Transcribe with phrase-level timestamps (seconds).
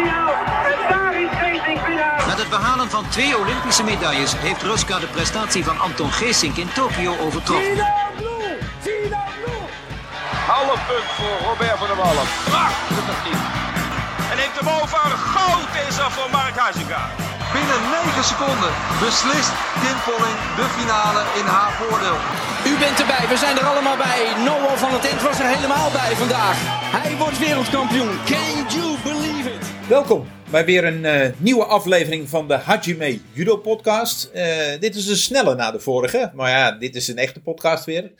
[0.00, 0.32] Mondiaal.
[0.64, 2.26] En daar is Geesink winnaar.
[2.26, 6.72] Met het behalen van twee Olympische medailles heeft Ruska de prestatie van Anton Geesink in
[6.74, 7.76] Tokio overtroffen.
[10.46, 12.26] Half punt voor Robert van der Wallen.
[12.44, 13.42] Prachtig team.
[14.30, 15.04] En neemt hem over.
[15.34, 17.02] Goud is er voor Mark Huizinga.
[17.52, 17.80] Binnen
[18.12, 22.18] 9 seconden beslist Kim Polling de finale in haar voordeel.
[22.70, 24.20] U bent erbij, we zijn er allemaal bij.
[24.44, 26.56] Noah van het Ent was er helemaal bij vandaag.
[26.96, 28.18] Hij wordt wereldkampioen.
[28.24, 29.19] Can you believe it?
[29.90, 34.30] Welkom bij weer een eh, nieuwe aflevering van de Hajime Judo Podcast.
[34.32, 37.84] Eh, dit is een snelle na de vorige, maar ja, dit is een echte podcast
[37.84, 38.12] weer.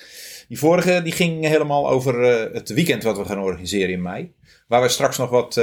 [0.49, 4.33] Die vorige die ging helemaal over eh, het weekend wat we gaan organiseren in mei.
[4.67, 5.61] Waar we straks nog wat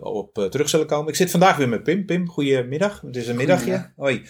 [0.00, 1.08] op terug zullen komen.
[1.08, 2.06] Ik zit vandaag weer met Pim.
[2.06, 3.00] Pim, goedemiddag.
[3.00, 3.90] Het is een middagje.
[3.96, 4.22] Hoi.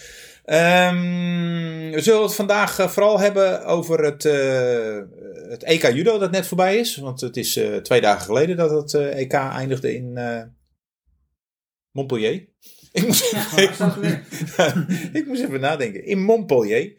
[0.44, 4.22] Ehm, we zullen het vandaag vooral hebben over het,
[5.48, 6.96] het EK Judo dat net voorbij is.
[6.96, 10.18] Want het is twee dagen geleden dat het EK eindigde in
[11.92, 12.32] Montpellier.
[12.92, 13.32] Ik moest,
[15.12, 16.04] ik moest even nadenken.
[16.06, 16.92] In Montpellier.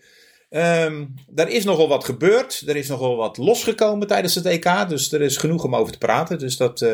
[0.50, 2.64] Ehm, daar is nogal wat gebeurd.
[2.67, 4.86] Er is nogal wat losgekomen tijdens het EK.
[4.88, 6.40] Dus er is genoeg om over te praten.
[6.40, 6.90] Dus dat, eh,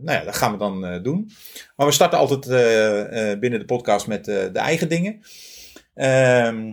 [0.00, 1.30] nou ja, dat gaan we dan eh, doen.
[1.76, 5.20] Maar we starten altijd eh, binnen de podcast met de eigen dingen.
[5.94, 6.72] Ehm,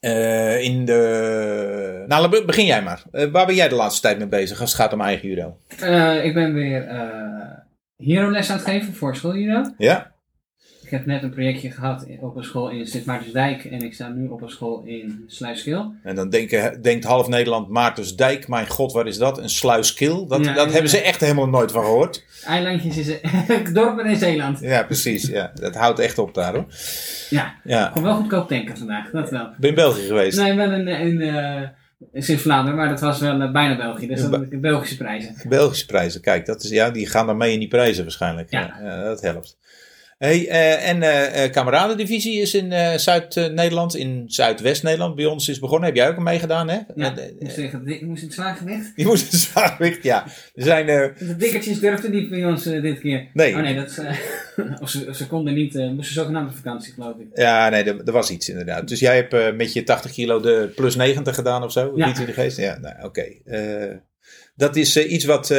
[0.00, 2.04] eh, in de...
[2.06, 3.02] Nou, be- begin jij maar.
[3.10, 5.56] Waar ben jij de laatste tijd mee bezig als het gaat om eigen judo?
[6.22, 6.88] Ik ben weer
[8.00, 9.62] Hero-les aan het geven voor schooljudo.
[9.78, 10.12] Ja?
[10.82, 14.08] Ik heb net een projectje gehad op een school in Sint Maartensdijk en ik sta
[14.08, 15.94] nu op een school in Sluiskil.
[16.02, 18.48] En dan denken, denkt half Nederland Maartensdijk.
[18.48, 19.38] Mijn god, wat is dat?
[19.38, 20.26] Een sluiskil?
[20.26, 20.72] Dat, Ja, dat ja.
[20.72, 22.24] hebben ze echt helemaal nooit van gehoord.
[22.46, 23.16] Eilandjes is
[23.72, 24.60] dorpen in Zeeland.
[24.60, 25.26] Ja, precies.
[25.26, 26.66] Ja, dat houdt echt op daar hoor.
[27.30, 27.86] Ja, Ja.
[27.88, 29.44] gewoon wel goedkoop tanken vandaag, dat wel.
[29.44, 30.38] Ben je in België geweest?
[30.38, 31.20] Nee, wel in, in,
[32.00, 35.34] eh, in Sint-Vlaanderen, maar dat was wel eh, bijna België, dus dat zijn Belgische prijzen.
[35.48, 38.50] Belgische prijzen, kijk, dat is, ja, die gaan dan mee in die prijzen waarschijnlijk.
[38.50, 38.78] Ja.
[38.82, 39.58] Ja, dat helpt.
[40.20, 45.86] Hey, eh, en eh eh, kameradendivisie is in Zuid-Nederland, in Zuidwest-Nederland bij ons is begonnen.
[45.86, 46.78] Heb jij ook aan meegedaan, hè?
[46.94, 48.96] Ja, ik moest, tegen, ik moest in het zwaargewicht.
[48.96, 50.24] die moest een zwaargewicht, ja.
[50.54, 53.28] Er zijn, De dikkertjes durfden niet bij ons dit keer.
[53.32, 53.54] Nee.
[53.54, 54.04] Oh nee, dat,
[54.82, 57.26] of ze, ze konden niet, moesten zogenaamd op vakantie geloof ik.
[57.34, 58.88] ja, nee, er, er was iets inderdaad.
[58.88, 61.92] Dus jij hebt met je 80 kilo de plus 90 gedaan of zo?
[61.96, 62.06] Ja.
[62.06, 62.56] Niet in de geest?
[62.56, 63.26] Ja, nou, oké.
[64.56, 65.50] Dat is iets wat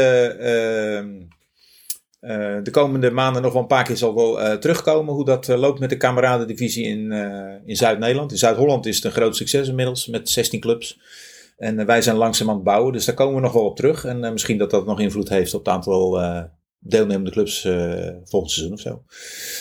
[2.22, 5.14] eh, de komende maanden nog wel een paar keer zal wel eh, terugkomen.
[5.14, 7.12] Hoe dat eh, loopt met de kameradendivisie in,
[7.66, 8.32] in Zuid-Nederland.
[8.32, 11.00] In Zuid-Holland is het een groot succes inmiddels met 16 clubs.
[11.58, 14.06] En wij zijn langzaam aan het bouwen, dus daar komen we nog wel op terug.
[14.06, 16.22] En misschien dat dat nog invloed heeft op het aantal
[16.80, 17.62] deelnemende clubs
[18.24, 19.04] volgend seizoen of zo.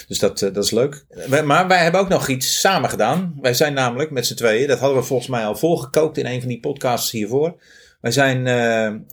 [0.08, 1.04] Dus dat, dat is leuk.
[1.44, 3.38] Maar wij hebben ook nog iets samen gedaan.
[3.40, 6.40] Wij zijn namelijk met z'n tweeën, dat hadden we volgens mij al voorgekookt in een
[6.40, 7.56] van die podcasts hiervoor.
[8.00, 8.38] Wij zijn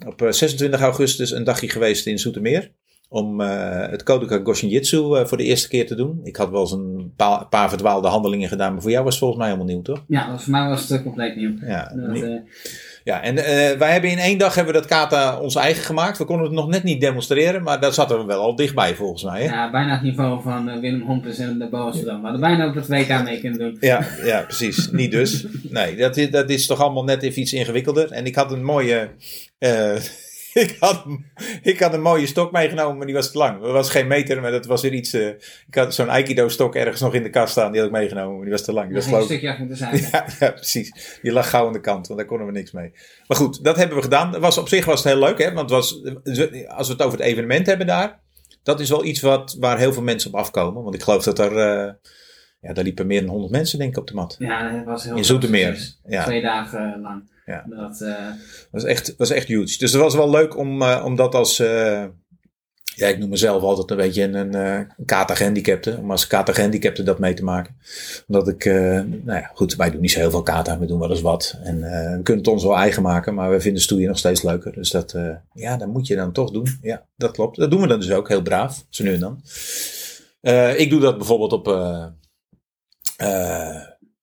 [0.05, 2.71] op eh, 26 augustus een dagje geweest in Zoetermeer.
[3.09, 6.19] Om eh, het Kodoka Goshinjitsu eh, voor de eerste keer te doen.
[6.23, 9.19] Ik had wel eens een pa- paar verdwaalde handelingen gedaan, maar voor jou was het
[9.23, 10.03] volgens mij helemaal nieuw, toch?
[10.07, 11.51] Ja, voor mij was het eh, compleet nieuw.
[11.61, 12.41] Ja, Dat,
[13.03, 13.35] ja, en
[13.79, 16.17] wij hebben in één dag hebben we dat kata ons eigen gemaakt.
[16.17, 19.23] We konden het nog net niet demonstreren, maar daar zaten we wel al dichtbij volgens
[19.23, 19.43] mij.
[19.43, 19.53] Hè?
[19.53, 22.15] ja, bijna het niveau van Willem Hompes en de Boasdam.
[22.17, 23.77] We hadden bijna op het WK mee kunnen doen.
[23.79, 24.89] Ja, ja, precies.
[24.91, 25.45] Niet dus.
[25.69, 28.11] Nee, dat is, dat is toch allemaal net even iets ingewikkelder.
[28.11, 29.09] En ik had een mooie.
[30.63, 31.05] ik, had,
[31.61, 33.61] ik had een mooie stok meegenomen, maar die was te lang.
[33.61, 35.13] Dat was geen meter, maar dat was weer iets.
[35.13, 35.27] eh,
[35.67, 37.71] ik had zo'n Aikido-stok ergens nog in de kast staan.
[37.71, 38.85] Die had ik meegenomen, maar die was te lang.
[38.87, 40.07] Die Dat was een stukje achter de zijde.
[40.11, 41.17] ja, ja, precies.
[41.21, 42.91] Die lag gauw aan de kant, want daar konden we niks mee.
[43.27, 44.39] Maar goed, dat hebben we gedaan.
[44.39, 45.53] Was, op zich was het heel leuk, hè?
[45.53, 46.03] want was,
[46.67, 48.19] als we het over het evenement hebben daar,
[48.63, 50.83] dat is wel iets wat, waar heel veel mensen op afkomen.
[50.83, 51.93] Want ik geloof dat er, eh,
[52.61, 54.35] ja, daar liepen meer dan 100 mensen denk ik op de mat.
[54.39, 55.99] Ja, dat was heel In Zoetermeer, succes.
[56.07, 56.23] ja.
[56.23, 57.35] Twee dagen lang.
[57.47, 57.65] Ja.
[57.69, 58.29] Dat, eh,
[58.71, 59.77] was echt, was echt huge.
[59.77, 62.05] Dus het was wel leuk om, eh, om dat als, eh,
[62.95, 67.03] ja, ik noem mezelf altijd een beetje een, een kata gehandicapte, om als kata gehandicapte
[67.03, 67.75] dat mee te maken.
[68.27, 71.09] Omdat ik, nou ja, goed, wij doen niet zo heel veel kata, we doen wel
[71.09, 71.59] eens wat.
[71.63, 74.73] En we kunnen het ons wel eigen maken, maar we vinden stoeien nog steeds leuker.
[74.73, 75.15] Dus dat,
[75.53, 76.77] ja, dat moet je dan toch doen.
[76.81, 77.57] Ja, dat klopt.
[77.57, 79.41] Dat doen we dan dus ook, heel braaf, zo nu en dan.
[80.75, 81.67] Ik doe dat bijvoorbeeld op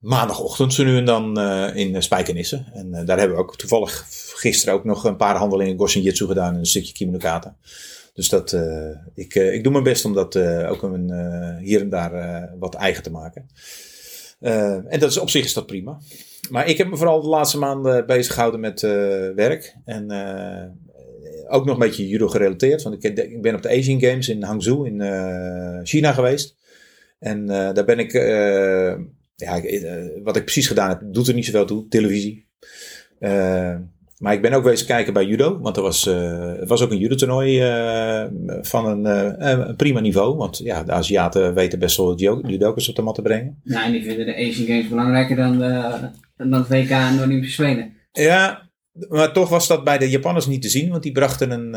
[0.04, 2.64] maandagochtend, zo nu en dan eh, in Spijkenisse.
[2.72, 6.26] En eh, daar hebben we ook toevallig gisteren ook nog een paar handelingen Goshin Jitsu
[6.26, 7.56] gedaan en een stukje Kimono Kata.
[8.14, 11.56] Dus dat, eh, ik, eh, ik doe mijn best om dat eh, ook een, eh,
[11.64, 13.48] hier en daar eh, wat eigen te maken.
[14.40, 15.98] Eh, en dat is, op zich is dat prima.
[16.50, 18.90] Maar ik heb me vooral de laatste maanden bezig gehouden met eh,
[19.34, 19.76] werk.
[19.84, 20.64] En eh,
[21.48, 22.82] ook nog een beetje judo gerelateerd.
[22.82, 26.56] Want ik, ik ben op de Asian Games in Hangzhou in eh, China geweest.
[27.18, 28.94] En eh, daar ben ik, eh,
[29.34, 31.88] ja, eh, wat ik precies gedaan heb, doet er niet zoveel toe.
[31.88, 32.48] Televisie.
[33.18, 33.74] Eh,
[34.18, 35.58] Maar ik ben ook wezen kijken bij judo.
[35.60, 37.58] Want er was, eh, het was ook een judo-toernooi
[38.62, 39.04] van een,
[39.48, 40.36] een prima niveau.
[40.36, 43.60] Want ja, de Aziaten weten best wel ju- judokas op de mat te brengen.
[43.64, 45.90] Nou, en die vinden de Asian Games belangrijker dan, de,
[46.36, 47.92] dan het WK en de Olympische Spelen.
[48.12, 48.70] Ja,
[49.08, 50.90] maar toch was dat bij de Japanners niet te zien.
[50.90, 51.74] Want die brachten een,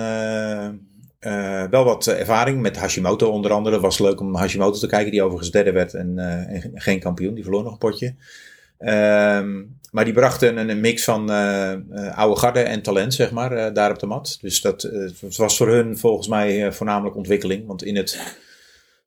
[1.19, 3.79] eh, wel wat ervaring met Hashimoto onder andere.
[3.79, 7.33] Was leuk om Hashimoto te kijken, die overigens derde werd en, en geen kampioen.
[7.33, 8.15] Die verloor nog een potje.
[8.77, 13.73] Ehm, maar die brachten een, een mix van eh, oude garde en talent, zeg maar,
[13.73, 14.37] daar op de mat.
[14.41, 14.91] Dus dat
[15.37, 17.67] was voor hun volgens mij voornamelijk ontwikkeling.
[17.67, 18.37] Want in het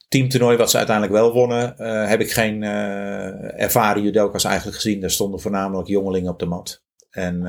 [0.08, 1.74] teamtoernooi wat ze uiteindelijk wel wonnen,
[2.08, 5.00] heb ik geen ervaren judoka's eigenlijk gezien.
[5.00, 6.82] Daar stonden voornamelijk jongelingen op de mat.
[7.10, 7.42] En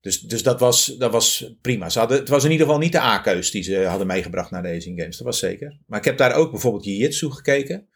[0.00, 1.88] dus, dus dat, was, dat was prima.
[1.88, 4.62] Ze hadden, het was in ieder geval niet de A-keus die ze hadden meegebracht naar
[4.62, 5.16] de Asian Games.
[5.16, 5.78] Dat was zeker.
[5.86, 7.88] Maar ik heb daar ook bijvoorbeeld Jiu-Jitsu gekeken.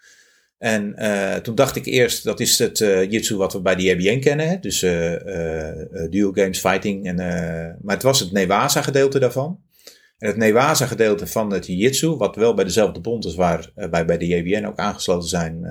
[0.58, 3.82] En eh, toen dacht ik eerst, dat is het eh Jitsu wat we bij de
[3.82, 4.48] JBN kennen.
[4.48, 4.58] Hè?
[4.58, 7.06] Dus eh, dual games, fighting.
[7.06, 7.16] En,
[7.82, 9.60] maar het was het Newaza gedeelte daarvan.
[10.18, 14.04] En het Newaza gedeelte van het Jiu-Jitsu, wat wel bij dezelfde bond is waar wij
[14.04, 15.66] bij de JBN ook aangesloten zijn,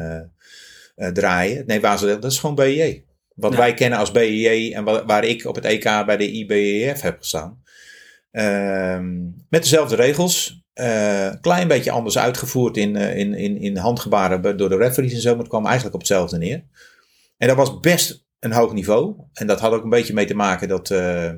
[1.14, 1.58] draaien.
[1.58, 3.04] Het Newaza dat is gewoon BEJ.
[3.36, 3.58] Wat Ja.
[3.58, 7.18] wij kennen als BEJ en wa- waar ik op het EK bij de IBEF heb
[7.20, 7.62] gestaan.
[8.32, 10.62] Ehm, met dezelfde regels.
[10.74, 15.22] eh, klein beetje anders uitgevoerd in, eh, in, in, in handgebaren door de referees en
[15.22, 15.30] zo.
[15.30, 16.64] Maar het kwam eigenlijk op hetzelfde neer.
[17.38, 19.16] En dat was best een hoog niveau.
[19.34, 21.32] En dat had ook een beetje mee te maken dat eh,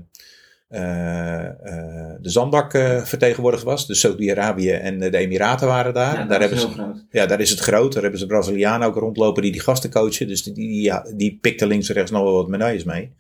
[2.22, 3.88] de zandbak eh, vertegenwoordigd was.
[3.88, 6.14] Dus Saudi-Arabië en eh, de Emiraten waren daar.
[6.14, 7.06] Ja, en daar is hebben ze, groot.
[7.10, 7.94] ja, daar is het groot.
[7.94, 10.28] Daar hebben ze Brazilianen ook rondlopen die die gasten coachen.
[10.28, 13.14] Dus die, die, ja, die pikten links en rechts nog wel wat medailles mee.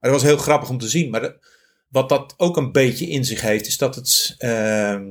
[0.00, 1.10] Maar dat was heel grappig om te zien.
[1.10, 1.36] Maar de-
[1.88, 4.34] wat dat ook een beetje in zich heeft, is dat het.
[4.38, 5.04] ehm,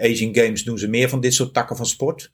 [0.00, 2.30] Asian Games doen ze meer van dit soort takken van sport.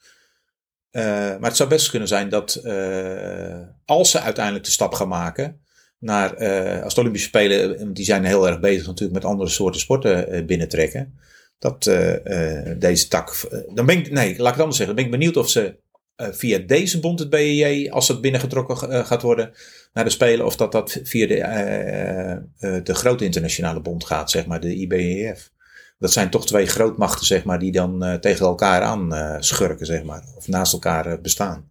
[0.91, 5.09] Eh, maar het zou best kunnen zijn dat eh, als ze uiteindelijk de stap gaan
[5.09, 5.61] maken
[6.03, 9.51] naar, eh, als de Olympische Spelen, eh, die zijn heel erg bezig natuurlijk met andere
[9.51, 11.19] soorten sporten eh, binnentrekken,
[11.59, 15.05] dat eh, deze tak, dan ben ik, nee, laat ik het anders zeggen, dan ben
[15.05, 15.81] ik benieuwd of ze
[16.17, 19.53] via deze bond, het BEJ, als het binnengetrokken gaat worden
[19.93, 24.61] naar de Spelen, of dat dat via de, de grote internationale bond gaat, zeg maar,
[24.61, 25.51] de IBEF.
[25.99, 30.25] Dat zijn toch twee grootmachten, zeg maar, die dan tegen elkaar aan schurken, zeg maar.
[30.37, 31.71] Of naast elkaar bestaan.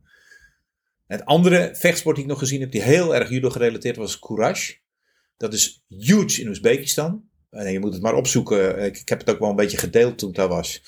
[1.12, 4.78] Het andere vechtsport die ik nog gezien heb, die heel erg judo gerelateerd was, Courage.
[5.38, 7.24] Dat is huge in Oezbekistan.
[7.50, 8.80] En je moet het maar opzoeken.
[8.80, 10.84] Ik, heb het ook wel een beetje gedeeld toen ik daar was.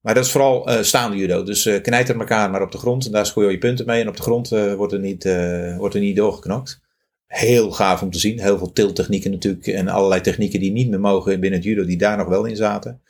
[0.00, 1.42] Maar dat is vooral eh, staande judo.
[1.42, 3.06] Dus eh knijter elkaar maar op de grond.
[3.06, 4.00] En daar scoor je je punten mee.
[4.00, 6.80] En op de grond eh, wordt, er niet, eh, wordt er niet doorgeknokt.
[7.26, 8.40] Heel gaaf om te zien.
[8.40, 9.66] Heel veel tilttechnieken natuurlijk.
[9.66, 11.84] En allerlei technieken die niet meer mogen binnen het judo.
[11.84, 13.00] Die daar nog wel in zaten.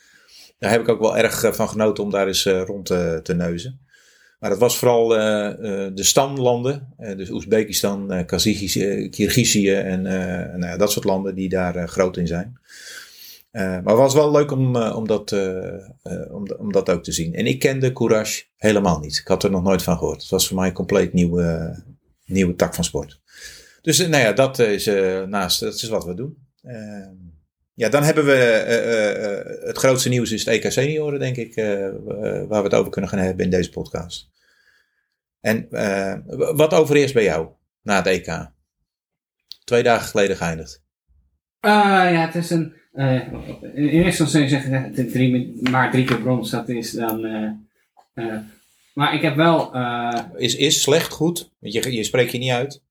[0.59, 3.87] Daar heb ik ook wel erg van genoten om daar eens rond te neuzen.
[4.39, 6.95] Maar dat was vooral eh, eh, de stamlanden.
[6.99, 8.27] eh, dus Oezbekistan, eh,
[9.11, 10.03] Kirgizië en
[10.61, 12.59] nou dat soort landen die daar groot in zijn.
[13.53, 15.33] Maar het was wel leuk om, om, dat,
[16.59, 17.35] om, dat ook te zien.
[17.35, 19.17] En ik kende Courage helemaal niet.
[19.17, 20.21] Ik had er nog nooit van gehoord.
[20.21, 21.77] Het was voor mij een compleet nieuwe,
[22.25, 23.21] nieuwe tak van sport.
[23.83, 24.87] Dus nou ja, dat is
[25.27, 26.37] naast, dat is wat we doen.
[27.79, 31.37] Ja, dan hebben we eh, eh, eh, het grootste nieuws is het EK Senioren, denk
[31.37, 31.55] ik,
[32.49, 34.31] waar we het over kunnen gaan hebben in deze podcast.
[35.41, 35.69] En
[36.57, 37.49] wat overeerst bij jou
[37.83, 38.51] na het EK?
[39.65, 40.83] Twee dagen geleden geëindigd.
[41.61, 41.73] Ah,
[42.13, 42.75] ja, het is een.
[43.75, 47.21] in eerste instantie zeggen dat het drie, maar drie keer brons dat is dan.
[48.93, 49.75] maar ik heb wel.
[50.37, 51.51] Is, is slecht, goed?
[51.59, 52.83] Want je, je spreekt je niet uit.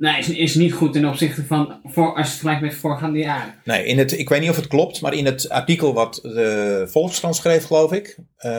[0.00, 1.80] Nee, is, is niet goed ten opzichte van.
[1.84, 3.54] Voor, als je het vergelijkt met voorgaande jaren.
[3.64, 6.84] Nee, in het, ik weet niet of het klopt, maar in het artikel wat de
[6.90, 8.18] Volkskrant schreef, geloof ik.
[8.36, 8.50] eh,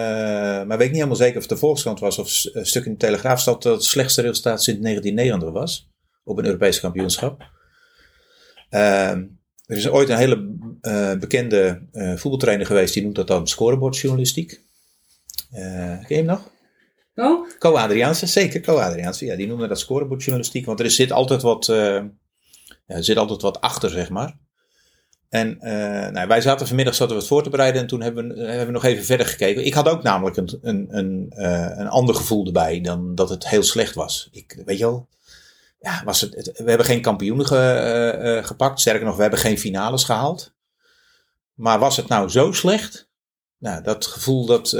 [0.64, 2.98] maar weet niet helemaal zeker of het de Volkskrant was of een stuk in de
[2.98, 5.90] Telegraaf staat dat het slechtste resultaat sinds 1990 was.
[6.24, 7.50] Op een Europees kampioenschap.
[8.70, 9.24] Ehm,
[9.66, 14.62] er is ooit een hele eh, bekende eh, voetbaltrainer geweest, die noemt dat dan scorebordjournalistiek.
[15.52, 16.51] Ken je hem nog?
[17.22, 17.50] Oh?
[17.60, 19.26] Co Adriaanse, zeker Co Adriaanse.
[19.26, 21.96] Ja, die noemde dat scorebordjournalistiek, want er zit altijd wat, eh,
[22.86, 24.38] er zit altijd wat achter, zeg maar.
[25.30, 28.28] En eh, nou, wij zaten vanmiddag zaten we het voor te bereiden en toen hebben
[28.28, 29.66] we, hebben we nog even verder gekeken.
[29.66, 33.48] Ik had ook namelijk een, een, een, eh, een ander gevoel erbij dan dat het
[33.48, 34.30] heel slecht was.
[34.32, 35.08] Ik, weet je wel,
[35.80, 38.80] ja, was het, we hebben geen kampioenen ge- gepakt.
[38.80, 40.54] Sterker nog, we hebben geen finales gehaald.
[41.54, 43.10] Maar was het nou zo slecht?
[43.58, 44.74] Nou, dat gevoel dat.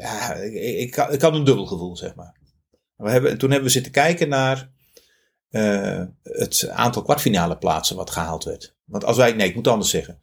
[0.00, 2.36] Ja, ik, ik, ik had een dubbel gevoel, zeg maar.
[2.96, 4.70] We hebben, toen hebben we zitten kijken naar
[5.48, 8.76] eh, het aantal kwartfinale plaatsen wat gehaald werd.
[8.84, 10.20] Want als wij, nee, ik moet anders zeggen.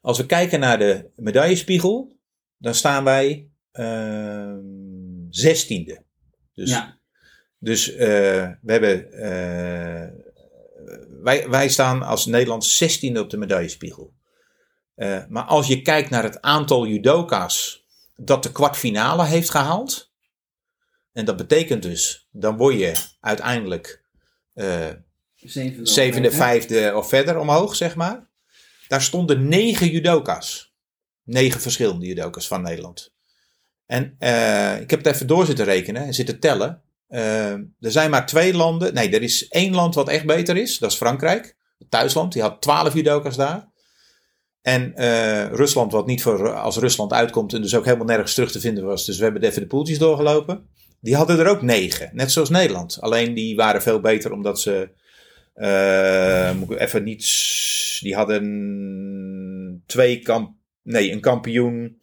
[0.00, 2.16] Als we kijken naar de medaillespiegel,
[2.56, 4.58] dan staan wij ehm,
[5.30, 6.02] zestiende.
[6.54, 6.98] Dus, Ja.
[7.58, 10.08] dus eh, we hebben eh,
[11.22, 14.12] wij, wij staan als Nederland 16e op de medaillespiegel.
[15.28, 17.79] Maar als je kijkt naar het aantal judoka's
[18.24, 20.12] dat de kwartfinale heeft gehaald.
[21.12, 24.04] En dat betekent dus, dan word je uiteindelijk
[24.54, 24.88] eh,
[25.82, 28.28] Zevende, vijfde of verder omhoog, zeg maar.
[28.88, 30.74] Daar stonden negen judoka's.
[31.22, 33.12] Negen verschillende judoka's van Nederland.
[33.86, 36.82] En eh, ik heb het even door zitten rekenen en zitten tellen.
[37.08, 38.94] Eh, er zijn maar twee landen.
[38.94, 40.78] Nee, er is één land wat echt beter is.
[40.78, 41.56] Dat is Frankrijk.
[41.78, 42.32] Het thuisland.
[42.32, 43.69] Die had twaalf judoka's daar.
[44.62, 48.50] En eh, Rusland, wat niet voor als Rusland uitkomt en dus ook helemaal nergens terug
[48.52, 49.06] te vinden was.
[49.06, 50.66] Dus we hebben even de poeltjes doorgelopen.
[51.00, 52.10] Die hadden er ook negen.
[52.12, 52.98] Net zoals Nederland.
[53.00, 54.88] Alleen die waren veel beter omdat ze.
[55.54, 57.26] eh, moet ik even niet.
[58.00, 60.54] Die hadden twee kamp.
[60.82, 61.98] Nee, een kampioen.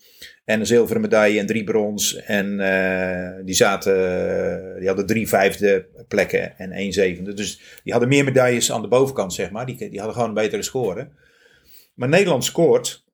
[0.45, 2.15] En een zilveren medaille en drie brons.
[2.15, 3.95] En eh, die zaten.
[4.79, 7.33] Die hadden drie vijfde plekken en één zevende.
[7.33, 9.65] Dus die hadden meer medailles aan de bovenkant, zeg maar.
[9.65, 11.07] Die, die hadden gewoon een betere score.
[11.97, 13.05] Maar Nederland scoort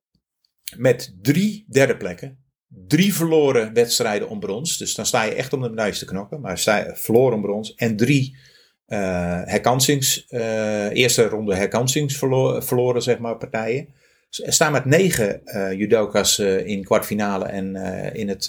[0.78, 2.38] met drie derde plekken.
[2.68, 4.78] Drie verloren wedstrijden om brons.
[4.78, 6.42] Dus dan sta je echt om de medailles te knokken.
[6.42, 7.74] Maar sta je verloren brons.
[7.76, 8.38] En drie
[8.86, 10.28] eh herkansings.
[10.28, 13.94] eh, eerste ronde herkansings verlo- verloren, zeg maar, partijen.
[14.44, 17.76] Er staan met negen eh, judoka's in kwartfinale en
[18.16, 18.48] in het,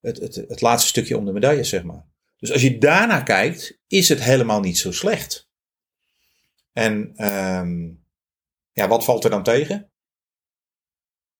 [0.00, 2.04] het, het, het laatste stukje om de medailles, zeg maar.
[2.38, 5.48] Dus als je daarnaar kijkt, is het helemaal niet zo slecht.
[6.72, 7.88] En ehm,
[8.78, 9.90] ja, wat valt er dan tegen?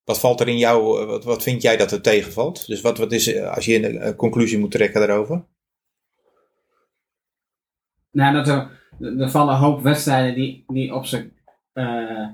[0.04, 2.66] Wat valt er in jou, wat, wat vind jij dat er tegenvalt?
[2.66, 5.46] Dus wat, wat is, eh, als je een, een conclusie moet trekken daarover?
[8.10, 8.70] Nou, dat er,
[9.20, 11.04] er vallen een hoop wedstrijden die, die op
[11.72, 12.28] eh,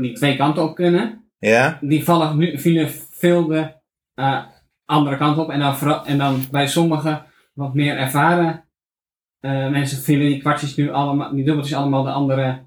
[0.00, 1.30] die twee kanten op kunnen.
[1.38, 1.78] Ja?
[1.80, 3.72] Die vallen nu vielen veel de
[4.14, 4.44] eh,
[4.84, 5.50] andere kant op.
[5.50, 7.22] En dan, en dan bij sommige
[7.54, 8.68] wat meer ervaren
[9.40, 12.66] eh, mensen vielen die kwartjes nu allemaal, die dubbeltjes allemaal de andere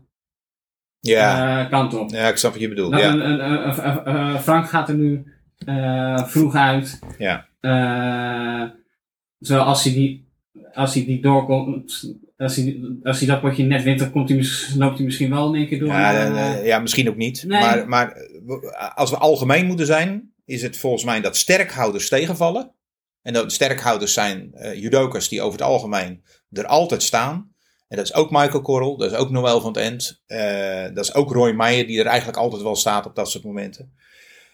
[1.03, 2.09] Ja, eh, kant op.
[2.09, 2.91] ja ik snap wat je bedoelt.
[2.91, 5.23] Nou, Ja, een, een, een- een- een- Frank gaat er nu
[5.65, 6.99] eh, vroeg uit.
[7.17, 7.47] ja.
[7.59, 8.69] Eh,
[9.39, 10.27] zoals hij die,
[10.73, 14.45] als hij die doorkomt, als hij, als hij dat potje net wint, dan komt hij,
[14.77, 15.87] loopt hij misschien wel in één keer door.
[15.87, 17.43] Ja, ja, misschien ook niet.
[17.47, 17.59] Nee.
[17.59, 18.13] Maar, maar
[18.95, 22.71] als we algemeen moeten zijn, is het volgens mij dat sterkhouders tegenvallen.
[23.21, 27.50] En dat sterkhouders zijn eh judokas die over het algemeen er altijd staan.
[27.91, 30.21] En dat is ook Michael Korrel, dat is ook Noël van het End.
[30.27, 33.43] eh, dat is ook Roy Meijer, die er eigenlijk altijd wel staat op dat soort
[33.43, 33.93] momenten.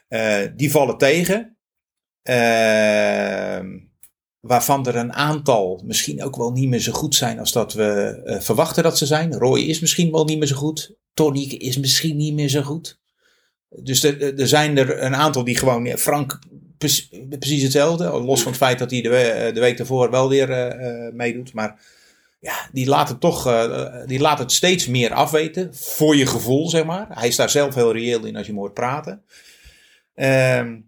[0.08, 1.58] Eh, die vallen tegen.
[2.24, 3.78] Ehm,
[4.40, 8.22] waarvan er een aantal misschien ook wel niet meer zo goed zijn als dat we
[8.26, 9.34] eh, verwachten dat ze zijn.
[9.34, 10.96] Roy is misschien wel niet meer zo goed.
[11.14, 13.00] Tonique is misschien niet meer zo goed.
[13.70, 15.88] Dus er, zijn er een aantal die gewoon.
[15.98, 16.40] Frank
[16.78, 18.12] pre- precies hetzelfde.
[18.12, 21.54] Los van het feit dat hij de, de week daarvoor wel weer eh, eh, meedoet.
[21.54, 21.96] Maar
[22.40, 23.48] ja, die laat het toch.
[23.48, 25.76] eh, die laat het steeds meer afweten.
[25.76, 27.08] Voor je gevoel, zeg maar.
[27.10, 29.24] Hij is daar zelf heel reëel in als je hem hoort praten.
[30.16, 30.80] Ehm,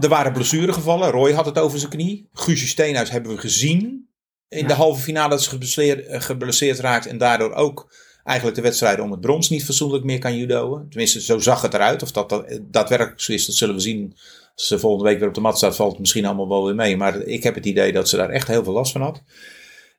[0.00, 1.10] er waren blessuregevallen.
[1.10, 2.28] Roy had het over zijn knie.
[2.32, 4.08] Guusje Steenhuis hebben we gezien.
[4.48, 7.06] In de halve finale dat ze geblesseerd, eh, geblesseerd raakt.
[7.06, 7.92] En daardoor ook
[8.24, 10.88] eigenlijk de wedstrijden om het brons niet fatsoenlijk meer kan judoën.
[10.88, 12.02] Tenminste, zo zag het eruit.
[12.02, 14.16] Of dat, dat daadwerkelijk zo is, dat zullen we zien.
[14.54, 16.74] Als ze volgende week weer op de mat staat, valt het misschien allemaal wel weer
[16.74, 16.96] mee.
[16.96, 19.22] Maar ik heb het idee dat ze daar echt heel veel last van had.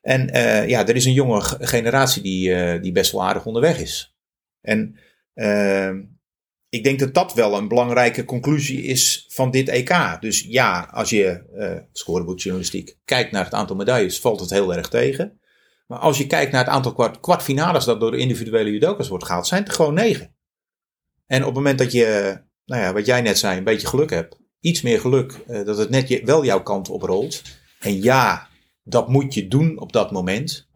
[0.00, 3.78] En eh, ja, er is een jonge generatie die, eh, die best wel aardig onderweg
[3.78, 4.16] is.
[4.60, 4.96] En
[5.34, 6.02] ehm,
[6.68, 10.16] ik denk dat dat wel een belangrijke conclusie is van dit EK.
[10.20, 11.42] Dus ja, als je
[11.92, 15.40] scorebordjournalistiek kijkt naar het aantal medailles, valt het heel erg tegen.
[15.86, 19.46] Maar als je kijkt naar het aantal kwart, kwartfinales dat door individuele judokas wordt gehaald,
[19.46, 20.34] zijn het er gewoon negen.
[21.26, 24.10] En op het moment dat je, nou ja, wat jij net zei, een beetje geluk
[24.10, 27.42] hebt, iets meer geluk, dat het net wel jouw kant op rolt.
[27.80, 28.49] En ja,
[28.90, 30.68] dat moet je doen op dat moment.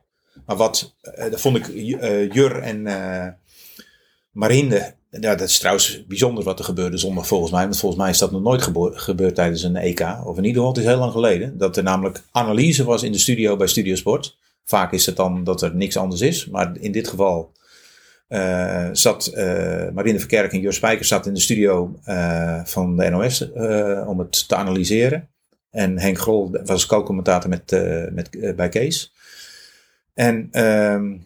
[0.46, 3.28] Maar wat, eh, dat vond ik eh, Jur en eh
[4.30, 7.62] Marinde, dat is trouwens bijzonder wat er gebeurde zondag volgens mij.
[7.62, 8.62] Want volgens mij is dat nog nooit
[8.94, 10.00] gebeurd tijdens een EK.
[10.00, 11.58] Of in ieder geval, het is heel lang geleden.
[11.58, 14.38] Dat er namelijk analyse was in de studio bij Studiosport.
[14.64, 16.46] Vaak is het dan dat er niks anders is.
[16.46, 17.52] Maar in dit geval
[18.92, 21.98] zat eh Marine Verkerk en Jur Spijkers zat in de studio
[22.64, 23.52] van de NOS
[24.06, 25.28] om het te analyseren.
[25.74, 29.12] En Henk Grol was co-commentator met, eh, met, eh, bij Kees.
[30.14, 31.16] En ehm,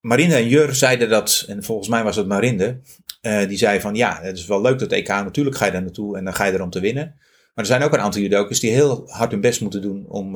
[0.00, 2.80] Marinde en Jur zeiden dat, en volgens mij was het Marinde,
[3.20, 5.82] eh, die zei van ja, het is wel leuk dat EK, natuurlijk ga je daar
[5.82, 7.14] naartoe en dan ga je er om te winnen.
[7.54, 10.32] Maar er zijn ook een aantal judokas die heel hard hun best moeten doen om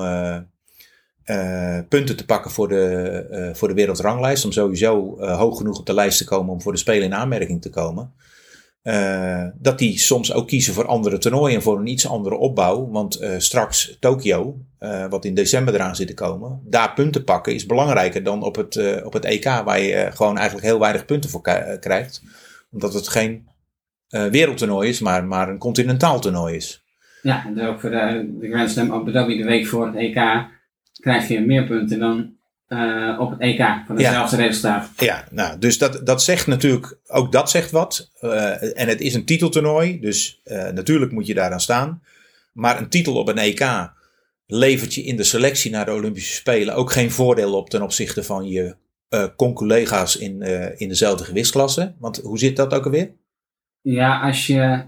[1.88, 4.44] punten te pakken voor de, voor de wereldranglijst.
[4.44, 7.62] Om sowieso hoog genoeg op de lijst te komen om voor de Spelen in aanmerking
[7.62, 8.12] te komen.
[8.86, 12.88] Eh, dat die soms ook kiezen voor andere toernooien en voor een iets andere opbouw.
[12.90, 17.54] Want eh, straks Tokio, eh, wat in december eraan zit te komen, daar punten pakken
[17.54, 21.30] is belangrijker dan op het, op het EK, waar je gewoon eigenlijk heel weinig punten
[21.30, 21.42] voor
[21.80, 22.22] krijgt.
[22.70, 23.48] Omdat het geen
[24.08, 26.84] wereldtoernooi is, maar, maar een continentaal toernooi is.
[27.22, 30.46] Ja, en ook voor de, de Grand Slam Abu de week voor het EK
[31.00, 32.35] krijg je meer punten dan
[32.66, 34.90] eh, op het EK voor hetzelfde resultaat.
[34.96, 38.10] Ja, nou, dus dat, dat zegt natuurlijk, ook dat zegt wat.
[38.20, 42.02] Eh, en het is een titeltoernooi, dus eh, natuurlijk moet je daaraan staan.
[42.52, 43.90] Maar een titel op een EK
[44.46, 48.22] levert je in de selectie naar de Olympische Spelen ook geen voordeel op ten opzichte
[48.22, 48.76] van je
[49.36, 50.42] conculega's in,
[50.76, 51.94] in dezelfde gewichtsklasse.
[51.98, 53.10] Want hoe zit dat ook alweer?
[53.80, 54.84] Ja, als je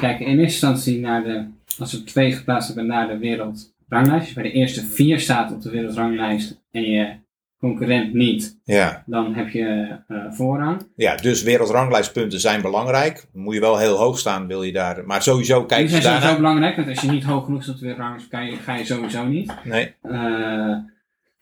[0.00, 1.46] kijkt in eerste instantie naar de,
[1.78, 5.52] als we twee geplaatst hebben naar de wereldranglijst, als je bij de eerste vier staat
[5.52, 7.22] op de wereldranglijst en je
[7.58, 10.88] concurrent niet, Ja, dan heb je eh, voorrang.
[10.96, 13.26] ja dus wereldranglijstpunten zijn belangrijk.
[13.32, 15.04] Moet je wel heel hoog staan, wil je daar.
[15.06, 17.74] Maar sowieso Die kijken zijn ze sowieso belangrijk, want als je niet hoog genoeg staat
[17.74, 19.54] op de wereldranglijst, je, ga je sowieso niet.
[19.64, 20.76] Nee, Eh,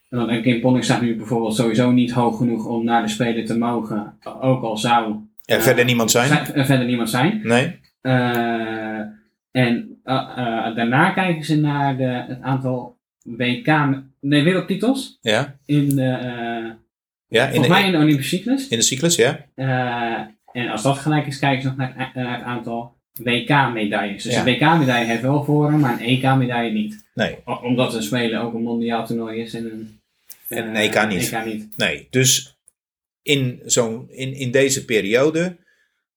[0.09, 3.45] want een Kim Ponning staat nu bijvoorbeeld sowieso niet hoog genoeg om naar de Spelen
[3.45, 6.29] te mogen, ook al zou er eh, verder niemand zijn.
[6.29, 7.41] zijn- er verder niemand zijn.
[7.43, 7.81] Nee,
[9.51, 9.92] en
[10.75, 13.67] daarna kijken ze naar de, het aantal WK,
[14.21, 15.59] nee, wereldtitels ja.
[15.67, 16.71] in de, eh,
[17.29, 18.69] ja volgens mij in de Olympische cyclus.
[18.69, 19.47] in de cyclus, ja.
[19.55, 20.21] Eh,
[20.63, 24.23] en als dat gelijk is, kijken ze nog naar, het- naar het aantal WK-medailles.
[24.23, 24.39] Dus Ja.
[24.39, 27.05] een WK-medaille heeft wel voorrang, maar een EK-medaille niet.
[27.15, 30.01] Nee, Omdat een Spelen ook een mondiaal toernooi is en een,
[30.49, 31.33] En een eh, EK niet.
[31.33, 31.77] EK niet.
[31.77, 32.57] Nee, dus
[33.23, 35.57] in, zo'n in, in deze periode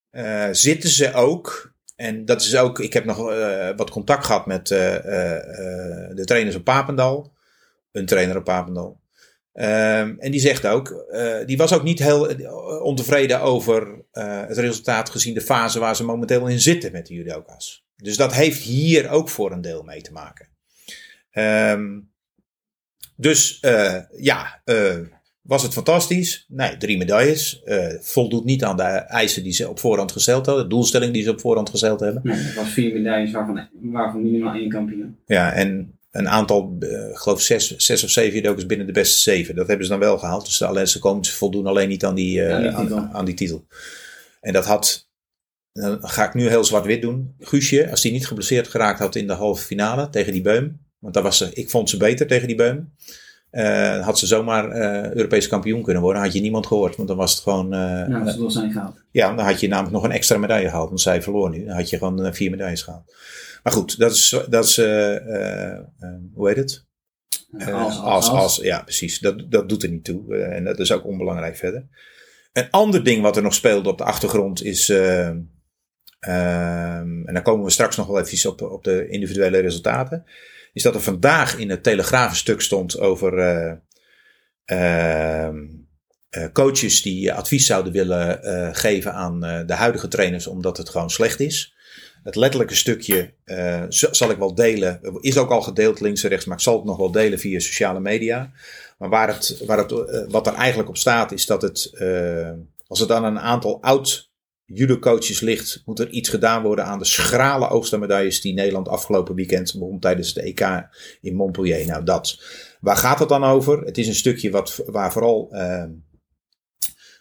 [0.09, 1.73] eh, zitten ze ook.
[1.95, 2.79] En dat is ook.
[2.79, 7.33] Ik heb nog eh, wat contact gehad met eh, eh, de trainers op Papendal.
[7.91, 8.99] Een trainer op Papendal.
[9.53, 11.05] Ehm, en die zegt ook.
[11.45, 12.35] die was ook niet heel
[12.81, 15.09] ontevreden over het resultaat.
[15.09, 17.85] gezien de fase waar ze momenteel in zitten met de judoka's.
[17.95, 20.47] Dus dat heeft hier ook voor een deel mee te maken.
[21.31, 21.99] Ehm,
[23.15, 23.59] dus
[24.17, 24.61] ja,
[25.45, 26.45] was het fantastisch?
[26.47, 27.61] Nee, drie medailles.
[27.63, 30.63] Eh, voldoet niet aan de eisen die ze op voorhand gesteld hadden.
[30.63, 32.21] De doelstelling die ze op voorhand gesteld hebben.
[32.23, 35.17] Nee, dat was vier medailles waarvan, waarvan minimaal één kampioen.
[35.25, 39.55] Ja, en een aantal, ik geloof zes, zes of zeven judokas binnen de beste zeven.
[39.55, 40.45] Dat hebben ze dan wel gehaald.
[40.45, 43.07] Dus alleen, ze, komen, ze voldoen alleen niet aan die, eh, Aan die aan, titel.
[43.11, 43.65] aan die titel.
[44.41, 45.09] En dat had,
[45.73, 47.35] dan ga ik nu heel zwart-wit doen.
[47.39, 50.79] Guusje, als die niet geblesseerd geraakt had in de halve finale tegen die Beum.
[50.99, 52.93] Want daar was ze, ik vond ze beter tegen die Beum.
[53.55, 56.21] Eh, had ze zomaar eh Europees kampioen kunnen worden.
[56.21, 56.95] Had je niemand gehoord.
[56.95, 57.69] Want dan was het gewoon...
[58.09, 59.03] dat is doel zijn gehaald.
[59.11, 60.87] ja, dan had je namelijk nog een extra medaille gehaald.
[60.87, 61.65] Want zij verloor nu.
[61.65, 63.15] Dan had je gewoon vier medailles gehaald.
[63.63, 64.75] Maar goed, dat is, dat is
[66.33, 66.85] hoe heet het?
[67.71, 69.19] Als, als, als, ja, precies.
[69.19, 70.35] Dat, dat doet er niet toe.
[70.35, 71.87] En dat is ook onbelangrijk verder.
[72.53, 74.89] Een ander ding wat er nog speelde op de achtergrond is.
[74.89, 75.27] eh,
[76.19, 80.23] ehm, en daar komen we straks nog wel even op, op de individuele resultaten.
[80.75, 83.39] Is dat er vandaag in het Telegrafenstuk stond over.
[83.39, 83.73] eh,
[84.65, 85.65] ehm,
[86.29, 91.09] eh, coaches die advies zouden willen eh, geven aan de huidige trainers, omdat het gewoon
[91.09, 91.75] slecht is.
[92.23, 93.33] Het letterlijke stukje
[93.89, 94.99] zal ik wel delen.
[95.21, 97.59] Is ook al gedeeld links en rechts, maar ik zal het nog wel delen via
[97.59, 98.51] sociale media.
[98.97, 99.91] Maar waar het, waar het,
[100.31, 101.93] wat er eigenlijk op staat, is dat het,
[102.87, 104.31] als het aan een aantal oud
[104.65, 109.73] judocoaches ligt, moet er iets gedaan worden aan de schrale oogstmedailles die Nederland afgelopen weekend
[109.73, 110.87] begon tijdens de EK
[111.21, 111.85] in Montpellier.
[111.85, 112.41] Nou, dat.
[112.79, 113.81] Waar gaat het dan over?
[113.81, 115.85] Het is een stukje wat, waar vooral eh,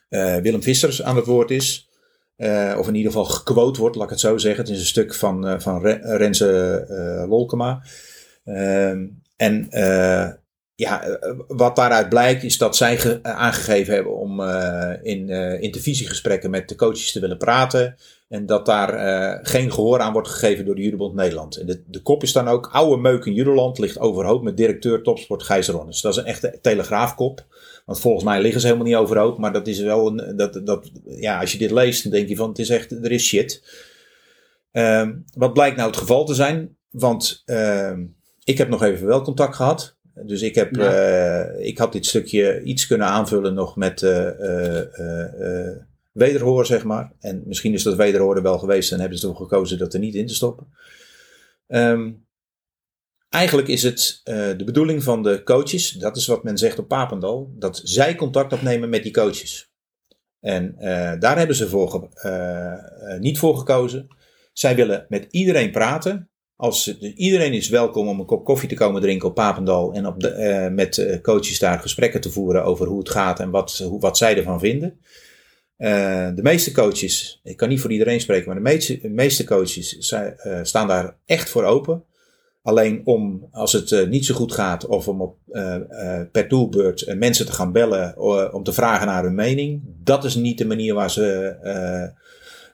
[0.09, 1.89] eh, Willem Vissers aan het woord is.
[2.37, 4.65] Eh, of in ieder geval gequote wordt, laat ik het zo zeggen.
[4.65, 7.83] Het is een stuk van, eh, van Re- Renze Wolkema.
[8.45, 9.69] Ehm, en
[10.77, 15.63] ja, eh, wat daaruit blijkt is dat zij eh, aangegeven hebben om eh, in eh,
[15.63, 17.97] intervisiegesprekken met de coaches te willen praten.
[18.29, 21.57] En dat daar eh, geen gehoor aan wordt gegeven door de Judobond Nederland.
[21.57, 25.03] En de, de kop is dan ook, oude meuk in Judoland ligt overhoop met directeur
[25.03, 26.01] topsport Gijs Ronnes.
[26.01, 27.47] Dat is een echte telegraafkop.
[27.85, 29.39] Want volgens mij liggen ze helemaal niet overhoop.
[29.39, 32.37] Maar dat is wel een, dat, dat, ja, als je dit leest, dan denk je
[32.37, 33.63] van, het is echt, er is shit.
[34.73, 36.77] Ehm, wat blijkt nou het geval te zijn?
[36.91, 38.05] Want ehm,
[38.45, 39.97] ik heb nog even wel contact gehad.
[40.23, 40.93] Dus ik, heb, Ja.
[40.93, 44.79] eh, ik had dit stukje iets kunnen aanvullen nog met eh,
[45.69, 45.77] eh,
[46.13, 47.13] wederhoor, zeg maar.
[47.21, 50.01] En misschien is dat wederhoor er wel geweest en hebben ze ervoor gekozen dat er
[50.01, 50.67] niet in te stoppen.
[51.67, 52.13] Ehm,
[53.29, 54.21] eigenlijk is het
[54.57, 58.53] de bedoeling van de coaches, dat is wat men zegt op Papendal, dat zij contact
[58.53, 59.73] opnemen met die coaches.
[60.41, 60.77] En
[61.19, 62.09] daar hebben ze voor
[63.19, 64.09] niet voor gekozen.
[64.53, 66.29] Zij willen met iedereen praten.
[66.65, 69.93] Als, iedereen is welkom om een kop koffie te komen drinken op Papendal.
[69.93, 73.41] En op de, eh, met eh, coaches daar gesprekken te voeren over hoe het gaat
[73.41, 75.01] en wat, hoe, wat zij ervan vinden.
[75.77, 80.15] Eh, de meeste coaches, ik kan niet voor iedereen spreken, maar de meeste, meeste coaches
[80.63, 82.05] staan daar echt voor open.
[82.63, 85.37] Alleen om, als het niet zo goed gaat, of om op,
[86.33, 88.19] per tourbeurt eh, mensen te gaan bellen
[88.53, 91.57] om te vragen naar hun mening, dat is niet de manier waar ze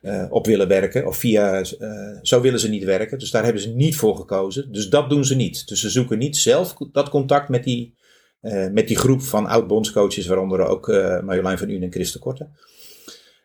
[0.01, 1.07] eh, op willen werken.
[1.07, 3.19] Of via, eh, zo willen ze niet werken.
[3.19, 4.73] Dus daar hebben ze niet voor gekozen.
[4.73, 5.69] Dus dat doen ze niet.
[5.69, 7.95] Dus ze zoeken niet zelf dat contact met die,
[8.41, 10.87] eh, met die groep van oud-bondscoaches, waaronder ook
[11.25, 12.49] Marjolein van Unen en Christen Korte.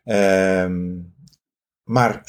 [0.03, 0.93] Ehm,
[1.83, 2.19] maar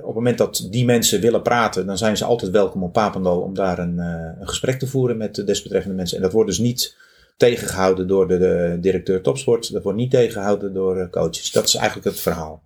[0.00, 3.40] op het moment dat die mensen willen praten, dan zijn ze altijd welkom op Papendal
[3.40, 6.16] om daar een, een gesprek te voeren met de desbetreffende mensen.
[6.16, 6.96] En dat wordt dus niet
[7.36, 9.72] tegengehouden door de, de directeur topsport.
[9.72, 11.52] Dat wordt niet tegengehouden door coaches.
[11.52, 12.62] Dat is eigenlijk het verhaal.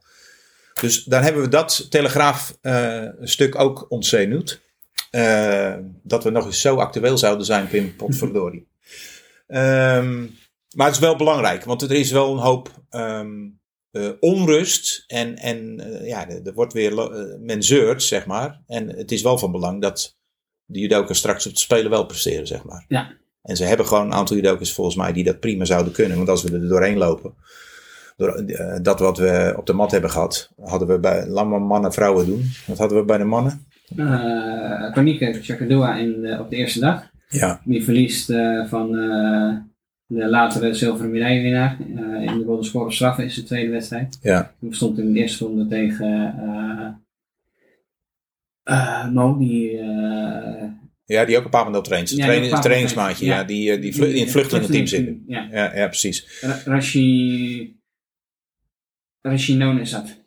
[0.81, 4.61] Dus dan hebben we dat Telegraaf-stuk ook ontzenuwd.
[5.11, 8.67] Eh, dat we nog eens zo actueel zouden zijn, Pim Potverdorie.
[9.47, 10.25] Ehm
[10.77, 13.49] maar het is wel belangrijk, want er is wel een hoop ehm,
[13.91, 15.05] eh, onrust.
[15.07, 18.61] En, en eh, ja, er wordt weer, eh, men zeurt, zeg maar.
[18.67, 20.17] En het is wel van belang dat
[20.65, 22.85] de judokas straks op de Spelen wel presteren, zeg maar.
[22.89, 23.17] Ja.
[23.43, 26.17] En ze hebben gewoon een aantal judokas volgens mij die dat prima zouden kunnen.
[26.17, 27.35] Want als we er doorheen lopen,
[28.17, 31.63] door eh, dat wat we op de mat hebben gehad, hadden we bij laat maar
[31.63, 32.43] mannen vrouwen doen.
[32.67, 33.67] Wat hadden we bij de mannen?
[33.97, 37.11] Uh, Panieke Chakadua in de- op de eerste dag.
[37.29, 39.57] Ja, Die verliest eh, van eh,
[40.07, 41.77] de latere zilveren medaillewinnaar.
[41.81, 44.19] eh in de Golden Score op straffen is de tweede wedstrijd.
[44.23, 46.89] ja, Die stond in de eerste ronde tegen eh
[48.63, 50.65] eh, Mo, die eh,
[51.05, 52.11] ja, die ook een Papendal traint.
[52.11, 53.37] Ja, Papendal trainingsmaatje, ja.
[53.39, 53.45] ja.
[53.45, 55.25] die, eh, die, in het vluchtelingenteam zitten.
[55.27, 56.41] Ja, Ja, ja, precies.
[56.41, 57.76] Ra- Rashi...
[59.27, 60.25] Rashi Nonesat.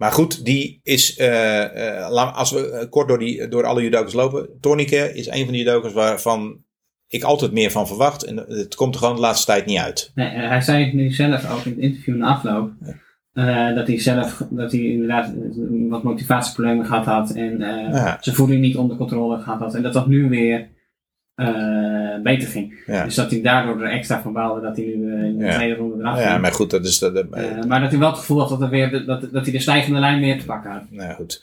[0.00, 4.12] Maar goed, die is, eh, eh, als we eh, kort door, die, door alle judokas
[4.12, 4.48] lopen.
[4.60, 6.64] Tornike is een van die judokas waarvan
[7.06, 8.24] ik altijd meer van verwacht.
[8.24, 10.10] En het komt er gewoon de laatste tijd niet uit.
[10.14, 12.72] Nee, hij zei het nu zelf ook in het interview na afloop.
[13.74, 15.32] dat hij zelf, dat hij inderdaad
[15.88, 17.30] wat motivatieproblemen gehad had.
[17.30, 18.18] En Ja.
[18.20, 19.74] zijn voeding niet onder controle gehad had.
[19.74, 20.68] En dat dat nu weer
[21.40, 22.82] eh, beter ging.
[22.86, 23.04] Ja.
[23.04, 25.54] Dus dat hij daardoor er extra van baalde dat hij nu eh, in de Ja.
[25.54, 26.40] tweede ronde eraf Ja, ging.
[26.40, 26.98] maar goed, dat is...
[26.98, 29.42] Dat, Eh, maar dat hij wel het gevoel had dat, er weer, de- dat, dat
[29.42, 30.82] hij de stijgende lijn weer te pakken had.
[30.90, 31.42] Nou ja, goed.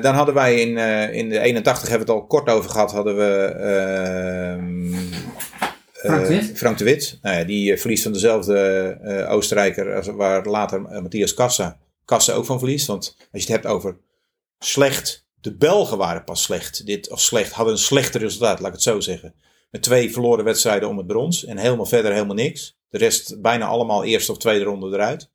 [0.00, 0.76] Dan hadden wij in,
[1.14, 4.94] in de 81, hebben we het al kort over gehad, hadden we ehm,
[5.92, 6.52] Frank de Wit.
[6.58, 7.18] Frank de Wit.
[7.22, 12.58] Nou ja, die verliest van dezelfde Oostenrijker als waar later Matthias Kassa, Kassa ook van
[12.58, 12.86] verliest.
[12.86, 13.96] Want als je het hebt over
[14.58, 16.86] slecht, de Belgen waren pas slecht.
[16.86, 19.34] Dit, of slecht, hadden een slechter resultaat, laat ik het zo zeggen.
[19.70, 22.78] Met twee verloren wedstrijden om het brons en helemaal verder helemaal niks.
[22.88, 25.30] De rest bijna allemaal eerste of tweede ronde eruit.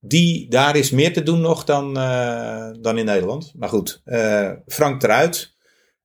[0.00, 3.52] Die, daar is meer te doen nog dan, eh, dan in Nederland.
[3.56, 5.52] Maar goed, eh, Frank eruit.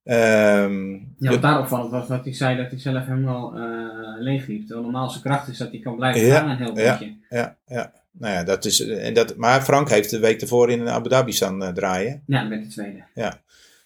[0.04, 3.78] Ehm, Ja, wat daar opvallend was dat hij zei dat hij zelf helemaal eh
[4.20, 4.70] leeg liep.
[4.70, 6.98] Normaal zijn kracht is dat hij kan blijven Ja, gaan een heel ja.
[6.98, 7.18] beetje.
[7.30, 7.94] ja, ja.
[8.20, 11.32] Nou ja, dat is, en dat, maar Frank heeft de week ervoor in Abu Dhabi
[11.32, 12.24] staan eh, draaien.
[12.26, 13.04] Ja, met de tweede.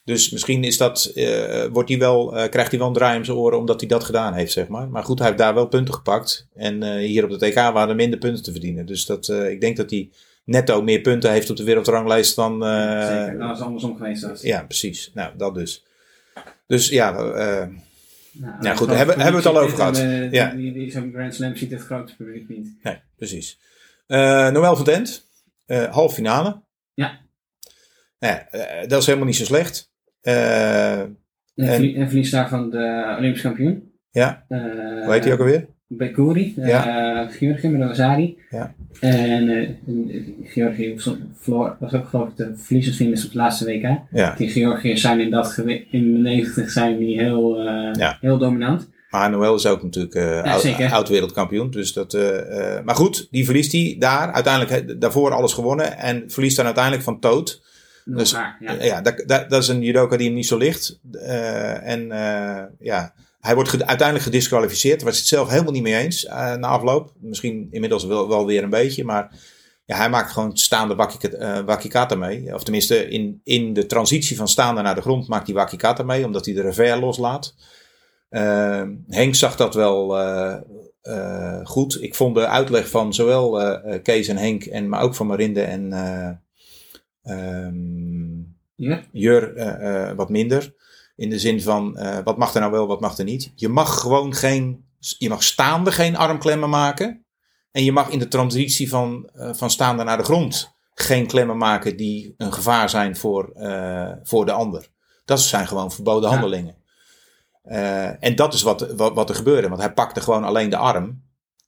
[0.06, 3.24] Dus misschien is dat, eh, wordt hij wel, eh, krijgt hij wel een draai om
[3.24, 4.88] zijn oren omdat hij dat gedaan heeft, zeg maar.
[4.90, 6.48] Maar goed, hij heeft daar wel punten gepakt.
[6.56, 8.86] En eh, hier op de TK waren er minder punten te verdienen.
[8.86, 10.10] Dus dat, eh, ik denk dat hij
[10.46, 12.66] netto meer punten heeft op de wereldranglijst dan...
[12.66, 14.42] eh, Zeker, dat was andersom geweest.
[14.42, 15.12] Ja, precies.
[15.14, 15.84] Nou, dat dus.
[16.68, 17.68] Dus ja, eh,
[18.32, 19.98] Nou, Ja, goed, hebben- hebben we het al over gehad.
[19.98, 20.50] eh, Ja.
[20.50, 22.68] Die, die, Zo'n Grand Slam ziet het grote publiek niet.
[22.84, 23.58] nee, precies.
[24.08, 25.28] Eh Noël van Dent,
[25.66, 26.62] eh halve finale.
[26.94, 27.20] Ja.
[28.20, 29.92] Nou ja, eh, dat is helemaal niet zo slecht.
[30.22, 31.18] En,
[31.56, 33.92] En- en daarvan de Olympisch kampioen.
[34.12, 34.60] ja, Uh,
[35.04, 35.68] hoe heet hij ook alweer?
[35.88, 37.24] Bekuri, Ja.
[37.26, 38.38] uh, Georgië met Rosari.
[38.50, 38.74] Ja.
[39.00, 39.78] En
[40.44, 41.00] Georgië
[41.38, 44.00] verloor- was ook geloof ik de verliezersfinals op het laatste WK.
[44.12, 45.58] Ja, Die Georgiërs zijn in dat
[45.92, 47.62] in de 90 zijn die heel,
[48.22, 48.90] heel dominant.
[49.14, 50.44] Maar Noël is ook natuurlijk eh,
[50.94, 51.70] oud, wereldkampioen.
[51.70, 54.32] Dus dat, eh, eh, maar goed, die verliest hij daar.
[54.32, 55.98] Uiteindelijk he- daarvoor alles gewonnen.
[55.98, 57.62] En verliest dan uiteindelijk van Toot.
[58.06, 58.56] Dus, ja.
[58.84, 61.00] Ja, dat, dat, dat is een judoka die hem niet zo ligt.
[61.84, 62.08] En
[62.80, 65.00] ja, hij wordt ge- uiteindelijk gedisqualificeerd.
[65.00, 66.24] Daar was het zelf helemaal niet mee eens
[66.58, 67.12] na afloop.
[67.20, 69.04] Misschien inmiddels wel, wel weer een beetje.
[69.04, 69.32] Maar
[69.86, 72.54] ja, hij maakt gewoon staande wakika- wakikata mee.
[72.54, 76.26] Of tenminste, in, in de transitie van staande naar de grond maakt hij wakikata mee.
[76.26, 77.56] Omdat hij de revers loslaat.
[78.34, 80.56] Eh, Henk zag dat wel eh,
[81.02, 82.02] eh, goed.
[82.02, 85.62] Ik vond de uitleg van zowel eh, Kees en Henk, en, maar ook van Marinde
[85.62, 86.30] en eh,
[87.24, 88.42] ehm,
[88.76, 89.04] Ja?
[89.12, 90.74] Jur eh, eh, wat minder.
[91.16, 93.52] In de zin van, eh, wat mag er nou wel, wat mag er niet.
[93.56, 94.86] Je mag gewoon geen,
[95.18, 97.26] je mag staande geen armklemmen maken.
[97.72, 101.58] En je mag in de transitie van, eh, van staande naar de grond geen klemmen
[101.58, 104.88] maken die een gevaar zijn voor, eh, voor de ander.
[105.26, 106.36] Dat zijn gewoon verboden Ja.
[106.36, 106.76] handelingen.
[107.64, 109.68] Eh, en dat is wat, wat, wat er gebeurde.
[109.70, 111.22] Want hij pakte gewoon alleen de arm.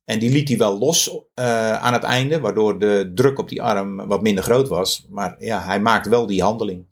[0.06, 3.62] En die liet hij wel los eh, aan het einde, waardoor de druk op die
[3.62, 5.06] arm wat minder groot was.
[5.10, 6.86] Maar ja, hij maakt wel die handeling.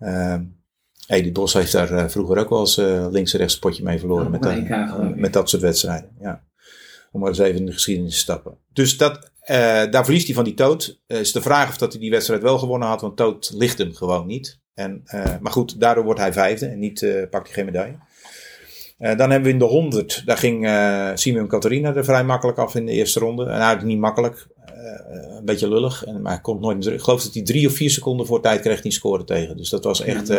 [0.00, 0.34] Uh,
[1.06, 2.76] Edi Bos heeft daar eh, vroeger ook wel eens
[3.10, 4.52] links en rechts potje mee verloren met, dat-
[5.16, 6.10] met dat soort wedstrijden.
[6.20, 6.42] Ja.
[7.12, 8.58] Om maar eens even in de geschiedenis te stappen.
[8.72, 9.30] Dus dat,
[9.90, 11.00] daar verliest hij van die Toot.
[11.06, 13.94] Is de vraag of dat hij die wedstrijd wel gewonnen had, want Toot ligt hem
[13.94, 14.58] gewoon niet.
[14.74, 15.02] En,
[15.40, 17.96] maar goed, daardoor wordt hij vijfde en niet pakt hij geen medaille.
[18.98, 22.58] Eh, dan hebben we in de 100, daar ging eh Simon Catharina er vrij makkelijk
[22.58, 23.44] af in de eerste ronde.
[23.44, 26.04] En eigenlijk niet makkelijk, eh, een beetje lullig.
[26.04, 26.98] En, maar hij komt nooit meer terug.
[26.98, 29.56] Ik geloof dat hij drie of vier seconden voor tijd kreeg die scoren tegen.
[29.56, 30.32] Dus dat was echt,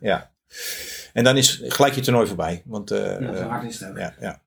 [0.00, 0.30] ja.
[1.12, 2.62] En dan is gelijk je toernooi voorbij.
[2.64, 4.42] Want, eh, Ja, is het ja, ja.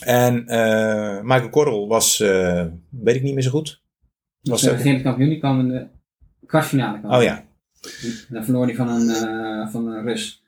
[0.00, 2.18] En eh, Michael Korrel was,
[2.88, 3.82] weet ik niet meer zo goed.
[4.40, 5.86] Was de kampioen die kwam in de
[6.46, 7.16] kwartfinale.
[7.16, 7.44] oh ja,
[8.02, 10.42] En dan verloor hij van een, van een Rus,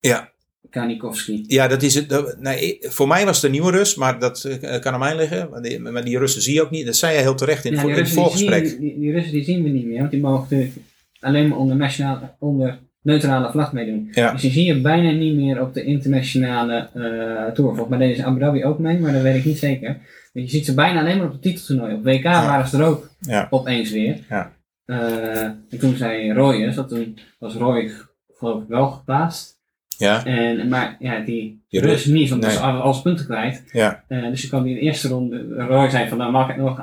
[0.00, 0.32] ja.
[0.74, 1.44] Kanikovski.
[1.46, 2.08] Ja, dat is het.
[2.08, 5.16] dat- nee, voor mij was het een nieuwe Rus, maar dat eh, kan aan mij
[5.16, 5.48] liggen.
[5.50, 6.86] Maar die, maar die Russen zie je ook niet.
[6.86, 8.78] Dat zei je heel terecht in het, Ja, voor- die, het die, voorgesprek.
[8.80, 10.72] die, die Russen die zien we niet meer, want die mogen
[11.20, 14.08] alleen maar onder, nationale, onder neutrale vlag meedoen.
[14.12, 14.32] Ja.
[14.32, 17.68] Dus die zie je bijna niet meer op de internationale eh tour.
[17.74, 19.98] Volgens mij deden ze Abu Dhabi ook mee, maar dat weet ik niet zeker.
[20.32, 21.94] Je ziet ze bijna alleen maar op de titeltoernooi.
[21.94, 23.10] Op WK waren ze er ook
[23.50, 24.18] opeens weer.
[24.28, 24.52] Ja.
[24.84, 27.90] Eh, en toen zei Roy, dat toen was Roy
[28.34, 29.53] geloof ik wel geplaatst.
[29.98, 32.50] Ja, En, maar ja, die, Die Rus Rus- niet, want nee.
[32.50, 33.62] was alles punten kwijt.
[33.72, 35.44] ja, Eh, dus je kwam die in de eerste ronde.
[35.68, 36.32] Roy zei van nou,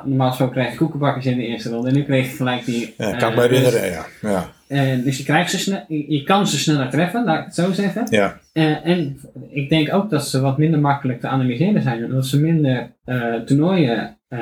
[0.04, 1.88] normaal, gesproken krijg je koekenbakkers in de eerste ronde.
[1.88, 2.94] En nu kreeg je gelijk die.
[2.98, 3.90] ja eh, kan ik me herinneren.
[3.90, 7.44] Ja, ja, En dus je, krijgt ze snel, je, kan ze sneller treffen, laat ik
[7.44, 8.06] het zo zeggen.
[8.10, 8.40] ja.
[8.52, 9.18] Eh, en
[9.50, 12.04] ik denk ook dat ze wat minder makkelijk te analyseren zijn.
[12.04, 14.40] Omdat ze minder eh, toernooien eh,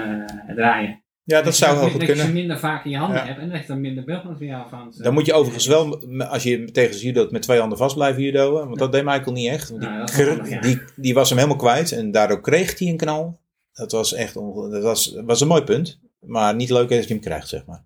[0.54, 0.99] draaien.
[1.30, 2.32] Ja dat zou heel goed Dat je ze kunnen.
[2.34, 3.26] minder vaak in je handen Ja.
[3.26, 3.38] hebt.
[3.40, 4.94] En dat je er minder beeldmateriaal van.
[4.96, 8.22] Dan moet je overigens wel, als je tegen ze judoot, met twee handen vast blijven
[8.22, 8.66] judoën.
[8.66, 9.68] Want dat deed Michael niet echt.
[9.70, 10.60] Want Die, Nou, wel ja.
[10.60, 11.92] die, die was hem helemaal kwijt.
[11.92, 13.38] En daardoor kreeg hij een knal.
[13.72, 15.98] Dat was echt onge- dat was, was een mooi punt.
[16.20, 17.84] Maar niet leuk als je hem krijgt, zeg maar.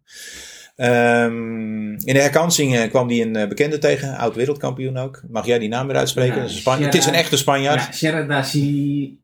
[0.77, 4.17] Ehm, in de herkansing eh, kwam hij een eh, bekende tegen.
[4.17, 5.23] Oud wereldkampioen ook.
[5.31, 6.49] Mag jij die naam weer uitspreken?
[6.65, 7.99] Ja, het is een echte Spanjaard.
[7.99, 8.43] Ja,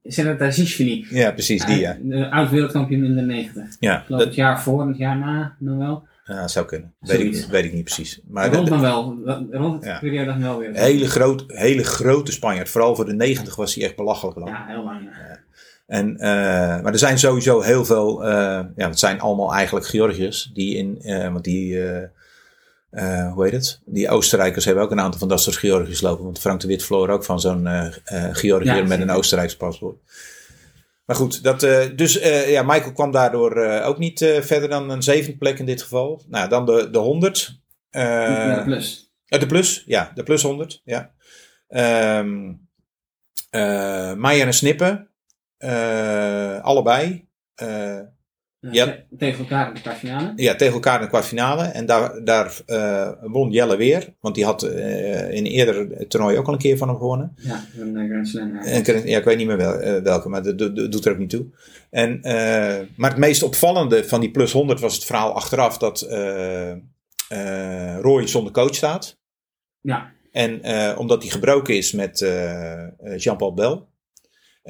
[0.04, 1.06] Seradashishvili.
[1.10, 1.96] Ja, precies, die ja.
[2.02, 3.64] De oud wereldkampioen in de 90.
[3.80, 6.06] Ja, dat het jaar voor en het jaar na nog wel.
[6.24, 6.92] ja, zou kunnen.
[7.00, 8.20] Weet ik, weet ik niet precies.
[8.28, 9.18] Maar rond dan wel.
[9.50, 9.90] Rond Ja.
[9.90, 10.70] het periode dan wel weer.
[10.74, 12.68] hele, groot, hele grote Spanjaard.
[12.68, 14.50] Vooral voor de 90 was hij echt belachelijk lang.
[14.50, 15.00] Ja, heel lang.
[15.02, 15.38] ja.
[15.90, 20.50] En, eh, maar er zijn sowieso heel veel, eh, ja, het zijn allemaal eigenlijk Georgiërs
[20.54, 21.82] die in, eh, want die,
[23.34, 23.80] hoe heet het?
[23.84, 26.24] Die Oostenrijkers hebben ook een aantal van dat soort Georgiërs lopen.
[26.24, 27.88] Want Frank de Wit verloor ook van zo'n eh,
[28.32, 29.10] Georgiër Ja, met een.
[29.10, 29.96] Oostenrijks paspoort.
[31.06, 31.60] Maar goed, dat,
[31.96, 32.12] dus
[32.46, 36.22] ja, Michael kwam daardoor ook niet verder dan een zevende plek in dit geval.
[36.28, 37.60] Nou, dan de, de 100.
[37.90, 39.12] Eh, Ja, plus.
[39.26, 41.10] de plus, ja, de plus 100, ja.
[44.14, 45.09] Meijer en Snippen,
[46.62, 47.28] allebei.
[47.54, 47.98] eh,
[48.62, 48.84] Ja, Ja.
[48.84, 50.32] te- Tegen elkaar in de kwartfinale.
[50.36, 51.62] ja, tegen elkaar in de kwartfinale.
[51.64, 54.14] En daar, daar eh, won Jelle weer.
[54.20, 57.32] Want die had eh, in een eerder toernooi ook al een keer van hem gewonnen.
[57.36, 58.54] Ja, een eh, Grand Slam.
[58.54, 58.60] ja.
[58.64, 61.18] En ik, weet niet meer wel, eh, welke, maar dat, dat- dat doet er ook
[61.18, 61.46] niet toe.
[61.90, 66.00] En, eh, maar het meest opvallende van die plus 100 was het verhaal achteraf dat
[66.00, 66.70] eh,
[67.28, 69.16] eh, Roy zonder coach staat.
[69.80, 70.10] Ja.
[70.32, 73.88] En eh, omdat hij gebroken is met eh, eh, Jean-Paul Bel.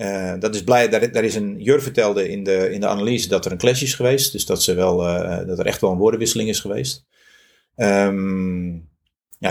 [0.00, 3.44] Eh, dat is blij, daar, is een Jur vertelde in de, in de analyse dat
[3.44, 4.32] er een clash is geweest.
[4.32, 7.04] Dus dat, ze wel, eh, dat er echt wel een woordenwisseling is geweest.
[7.76, 8.72] Ehm,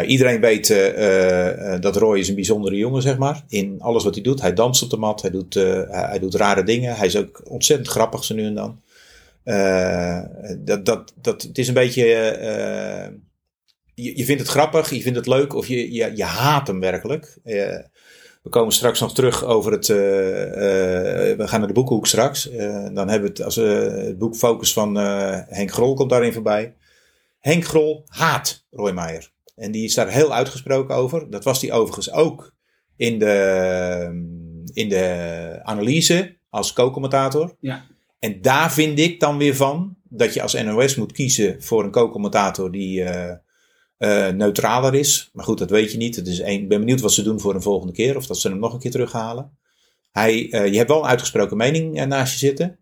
[0.05, 3.43] iedereen weet eh, eh, eh, dat Roy is een bijzondere jongen, zeg maar.
[3.47, 4.41] In alles wat hij doet.
[4.41, 6.95] Hij danst op de mat, hij doet, eh, hij, doet rare dingen.
[6.95, 8.81] Hij is ook ontzettend grappig zo nu en dan.
[9.43, 10.21] Eh,
[10.57, 12.13] dat, dat, dat, het is een beetje...
[12.13, 13.11] eh,
[13.93, 16.79] je, je vindt het grappig, je vindt het leuk of je, je, je haat hem
[16.79, 17.37] werkelijk.
[18.49, 19.89] We komen straks nog terug over het.
[19.89, 22.49] eh, eh, we gaan naar de boekhoek straks.
[22.49, 26.75] Eh, dan hebben we het als het boek Focus van Henk Grol komt daarin voorbij.
[27.39, 29.31] Henk Grol haat Roy Meijer.
[29.55, 31.29] En die is daar heel uitgesproken over.
[31.29, 32.53] Dat was hij overigens ook
[32.95, 34.05] in de,
[34.73, 37.55] in de analyse als co-commentator.
[37.59, 37.85] Ja.
[38.19, 41.91] En daar vind ik dan weer van dat je als NOS moet kiezen voor een
[41.91, 43.03] co-commentator die
[43.99, 45.29] eh, neutraler is.
[45.33, 46.15] Maar goed, dat weet je niet.
[46.15, 48.15] Het is één- Ik ben benieuwd wat ze doen voor een volgende keer.
[48.17, 49.57] Of dat ze hem nog een keer terughalen.
[50.11, 52.79] Hij, eh, je hebt wel een uitgesproken mening eh, naast je zitten.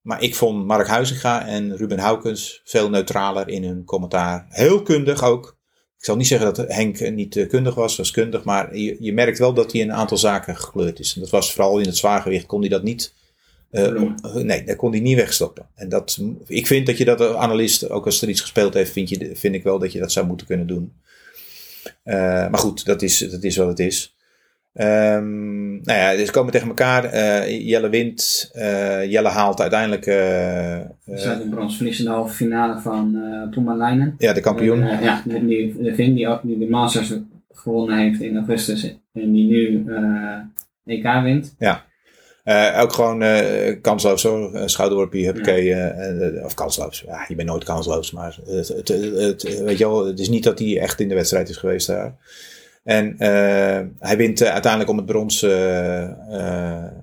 [0.00, 4.46] Maar ik vond Mark Huizinga en Ruben Haukens veel neutraler in hun commentaar.
[4.48, 5.58] Heel kundig ook.
[5.98, 8.44] Ik zal niet zeggen dat Henk niet kundig was, was kundig.
[8.44, 11.14] Maar je, je merkt wel dat hij een aantal zaken gekleurd is.
[11.14, 13.14] En dat was vooral in het zwaargewicht, kon hij dat niet.
[13.74, 15.66] Eh, nee, daar kon hij niet wegstoppen.
[15.74, 18.92] En dat, ik vind dat je dat als analist, ook als er iets gespeeld heeft,
[18.92, 20.92] vind, je, vind ik wel dat je dat zou moeten kunnen doen.
[22.02, 22.14] Eh,
[22.48, 24.16] maar goed, dat is, dat is wat het is.
[24.72, 27.04] Ehm, nou ja, dus ze komen tegen elkaar.
[27.04, 28.50] Eh, Jelle wint.
[29.08, 30.04] Jelle haalt uiteindelijk
[31.50, 34.14] brons verlies in de halve finale van uh, Puma Leinen.
[34.18, 34.78] ja, de kampioen.
[34.78, 37.12] Ja, die, de Vin die die de Masters
[37.52, 39.84] gewonnen heeft in augustus en die nu
[40.84, 41.54] EK wint.
[42.44, 44.54] Eh, ook gewoon eh, kansloos hoor.
[44.54, 45.74] Een schouderworpje, huppakee.
[45.74, 47.04] eh, of kansloos.
[47.06, 48.10] Ja, je bent nooit kansloos.
[48.10, 51.48] Maar het, het, weet je wel, het is niet dat hij echt in de wedstrijd
[51.48, 52.14] is geweest daar.
[52.84, 53.14] En
[53.98, 55.40] hij wint uiteindelijk om het brons.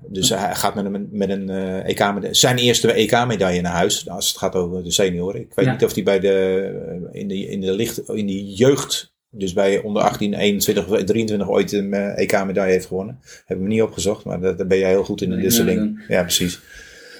[0.08, 1.50] dus hij gaat met een, met een
[1.84, 4.08] EK -medaille, zijn eerste EK-medaille naar huis.
[4.08, 5.40] Als het gaat over de senioren.
[5.40, 5.72] Ik weet Ja.
[5.72, 9.11] niet of hij bij de, in, de, in, de licht, in de jeugd.
[9.34, 13.20] Dus bij onder 18, 21, 23 ooit een eh, EK-medaille heeft gewonnen.
[13.44, 16.04] Heb ik me niet opgezocht, maar daar ben jij heel goed in de Nee, disseling.
[16.08, 16.60] Ja, precies.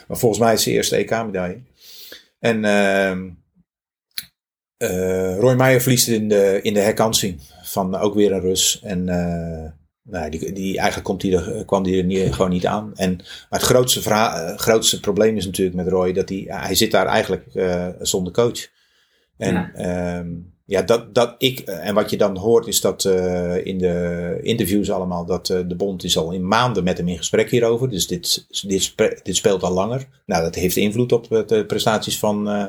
[0.08, 1.60] Maar volgens mij is het zijn eerste EK-medaille.
[2.38, 3.28] En ehm
[4.82, 8.80] eh, Roy Meijer verliest in de, in de herkansing van ook weer een Rus.
[8.82, 9.70] En eh,
[10.02, 12.92] nou, die, die, eigenlijk komt die er, kwam die er niet, gewoon niet aan.
[12.94, 14.00] En, maar het grootste,
[14.56, 17.44] grootste probleem is natuurlijk met Roy dat hij, hij zit daar eigenlijk
[18.00, 18.68] zonder coach.
[19.36, 19.70] En Ja.
[19.74, 20.24] ja,
[20.64, 24.90] ja dat, dat ik, en wat je dan hoort is dat eh, in de interviews
[24.90, 27.90] allemaal, dat eh, de bond is al in maanden met hem in gesprek hierover.
[27.90, 30.08] Dus dit, dit, dit speelt al langer.
[30.26, 32.64] Nou, dat heeft invloed op de prestaties van, eh,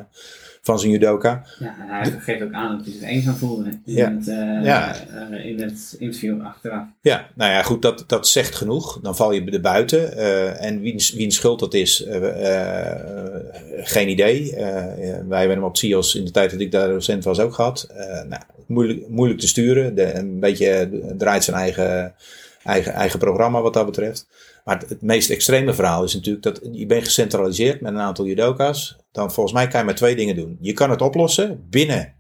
[0.64, 1.44] van zijn judoka.
[1.60, 4.96] Ja, en hij geeft ook aan dat hij zich eenzaam voelde in, het, eh, Ja.
[5.32, 6.84] eh, in het interview achteraf.
[7.02, 9.00] Ja, nou ja, goed, dat, dat zegt genoeg.
[9.02, 10.18] Dan val je er buiten.
[10.18, 12.06] eh, en wiens, wiens schuld dat is,
[13.84, 14.54] geen idee.
[15.28, 17.88] Wij hebben hem op CIO's in de tijd dat ik daar docent was ook gehad.
[17.96, 19.96] Eh, nou, moeilijk, moeilijk te sturen.
[19.96, 22.14] De, een beetje draait zijn eigen,
[22.64, 24.28] eigen, eigen programma wat dat betreft.
[24.64, 28.98] Maar het, meest extreme verhaal is natuurlijk dat je bent gecentraliseerd met een aantal judoka's.
[29.12, 30.58] Dan volgens mij kan je maar twee dingen doen.
[30.62, 32.16] Je kan het oplossen binnen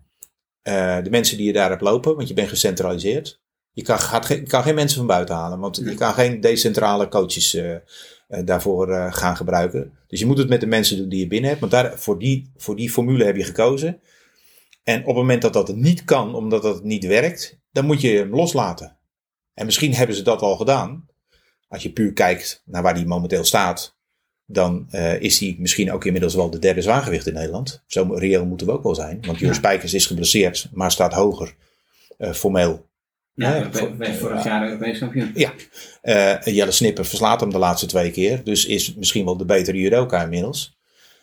[0.61, 3.41] eh, de mensen die je daar hebt lopen, want je bent gecentraliseerd.
[3.71, 7.07] Je kan, gaat je kan geen mensen van buiten halen, want je kan geen decentrale
[7.07, 7.81] coaches eh, eh,
[8.45, 9.97] daarvoor gaan gebruiken.
[10.07, 12.19] Dus je moet het met de mensen doen die je binnen hebt, want daar, voor,
[12.19, 14.01] die, voor die formule heb je gekozen.
[14.83, 18.09] En op het moment dat dat niet kan, omdat dat niet werkt, dan moet je
[18.09, 18.97] hem loslaten.
[19.53, 21.05] En misschien hebben ze dat al gedaan.
[21.73, 23.95] Als je puur kijkt naar waar die momenteel staat,
[24.45, 27.83] dan eh, is hij misschien ook inmiddels wel de derde zwaargewicht in Nederland.
[27.87, 29.21] Zo reëel moeten we ook wel zijn.
[29.25, 29.53] Want Ja.
[29.53, 31.55] Spijkers is geblesseerd, maar staat hoger
[32.17, 32.89] eh, formeel.
[33.35, 35.31] Ja, werd vorig jaar Europees kampioen.
[35.33, 35.53] Ja,
[36.01, 38.43] Eh, Jelle Snipper verslaat hem de laatste twee keer.
[38.43, 40.77] Dus is misschien wel de betere judoka inmiddels.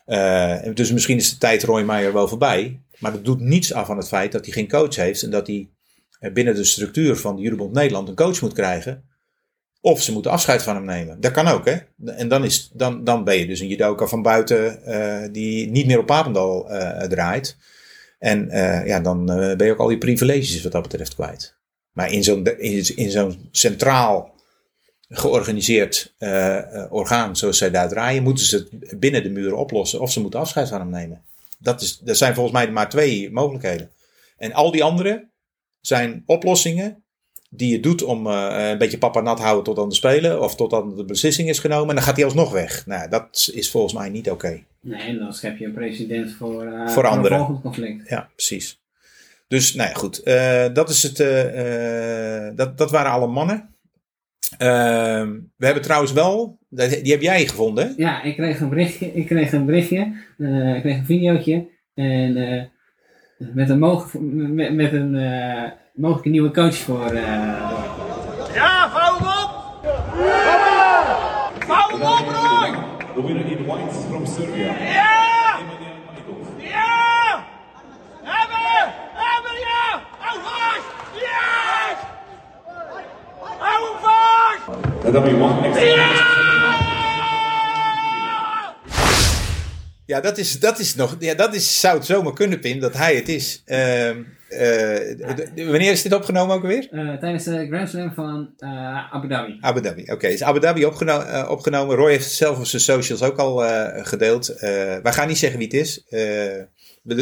[0.04, 2.80] Eh, dus misschien is de tijd Roy Meijer wel voorbij.
[2.98, 5.22] Maar dat doet niets af van het feit dat hij geen coach heeft.
[5.22, 5.68] En dat hij
[6.20, 9.04] eh, binnen de structuur van de Judobond Nederland een coach moet krijgen.
[9.80, 11.20] Of ze moeten afscheid van hem nemen.
[11.20, 11.76] Dat kan ook, hè.
[12.06, 15.86] En dan, is, dan, dan ben je dus een judoka van buiten eh, die niet
[15.86, 17.56] meer op Papendal eh, draait.
[18.18, 21.54] En eh, ja, dan ben je ook al je privileges wat dat betreft kwijt.
[21.92, 22.44] Maar in zo'n
[22.96, 24.34] in, zo'n centraal
[25.08, 26.14] georganiseerd
[26.90, 30.40] orgaan zoals zij daar draaien, moeten ze het binnen de muren oplossen of ze moeten
[30.40, 31.22] afscheid van hem nemen.
[31.58, 33.90] Dat, is, dat zijn volgens mij maar twee mogelijkheden.
[34.36, 35.28] En al die andere
[35.80, 37.04] zijn oplossingen
[37.52, 40.54] die je doet om eh, een beetje papa nat houden tot aan de spelen of
[40.54, 41.88] tot aan de beslissing is genomen.
[41.88, 42.86] En dan gaat hij alsnog weg.
[42.86, 44.62] Nou, dat is volgens mij niet oké.
[44.80, 47.38] Nee, en dan schep je een president voor, eh, Voor anderen.
[47.38, 48.08] volgend conflict.
[48.08, 48.80] Ja, precies.
[49.48, 50.22] Dus, nou ja, goed.
[50.22, 51.16] Eh, dat, is het,
[52.56, 53.74] dat, dat waren alle mannen.
[54.58, 57.92] Ehm, we hebben trouwens wel, die heb jij gevonden, hè?
[57.96, 60.00] Ja, ik kreeg een berichtje, ik kreeg een berichtje,
[60.74, 62.32] ik kreeg een videootje en
[63.38, 65.14] met een, met, met een
[66.00, 67.24] eh, mogelijke nieuwe coach voor eh,
[68.54, 69.50] Ja, vouw hem op!
[71.66, 72.70] Vouw hem op, Roy!
[73.14, 74.64] The winner in whites from Serbia.
[74.64, 75.58] Ja!
[76.56, 77.44] Ja!
[78.22, 78.92] Hebben!
[79.14, 80.00] Hebben, ja!
[80.18, 80.86] Hou vast!
[81.20, 81.96] Ja!
[83.58, 85.12] Hou hem vast!
[85.12, 86.39] Let me one next
[90.10, 92.96] Ja, dat is, dat is nog, ja, dat is, zou het zomaar kunnen, Pim, dat
[92.96, 93.62] hij het is.
[93.66, 94.16] Ehm,
[94.48, 96.88] eh, wanneer is dit opgenomen ook weer?
[96.90, 99.58] eh, tijdens de Grand Slam van eh, Abu Dhabi.
[99.60, 100.04] Abu Dhabi.
[100.12, 101.96] Oké, is Abu Dhabi opgeno- opgenomen.
[101.96, 103.56] Roy heeft het zelf op zijn socials ook al
[104.04, 104.54] gedeeld.
[105.02, 106.04] Wij gaan niet zeggen wie het is.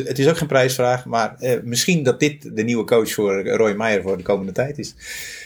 [0.07, 4.03] Het is ook geen prijsvraag, maar misschien dat dit de nieuwe coach voor Roy Meijer
[4.03, 4.95] voor de komende tijd is.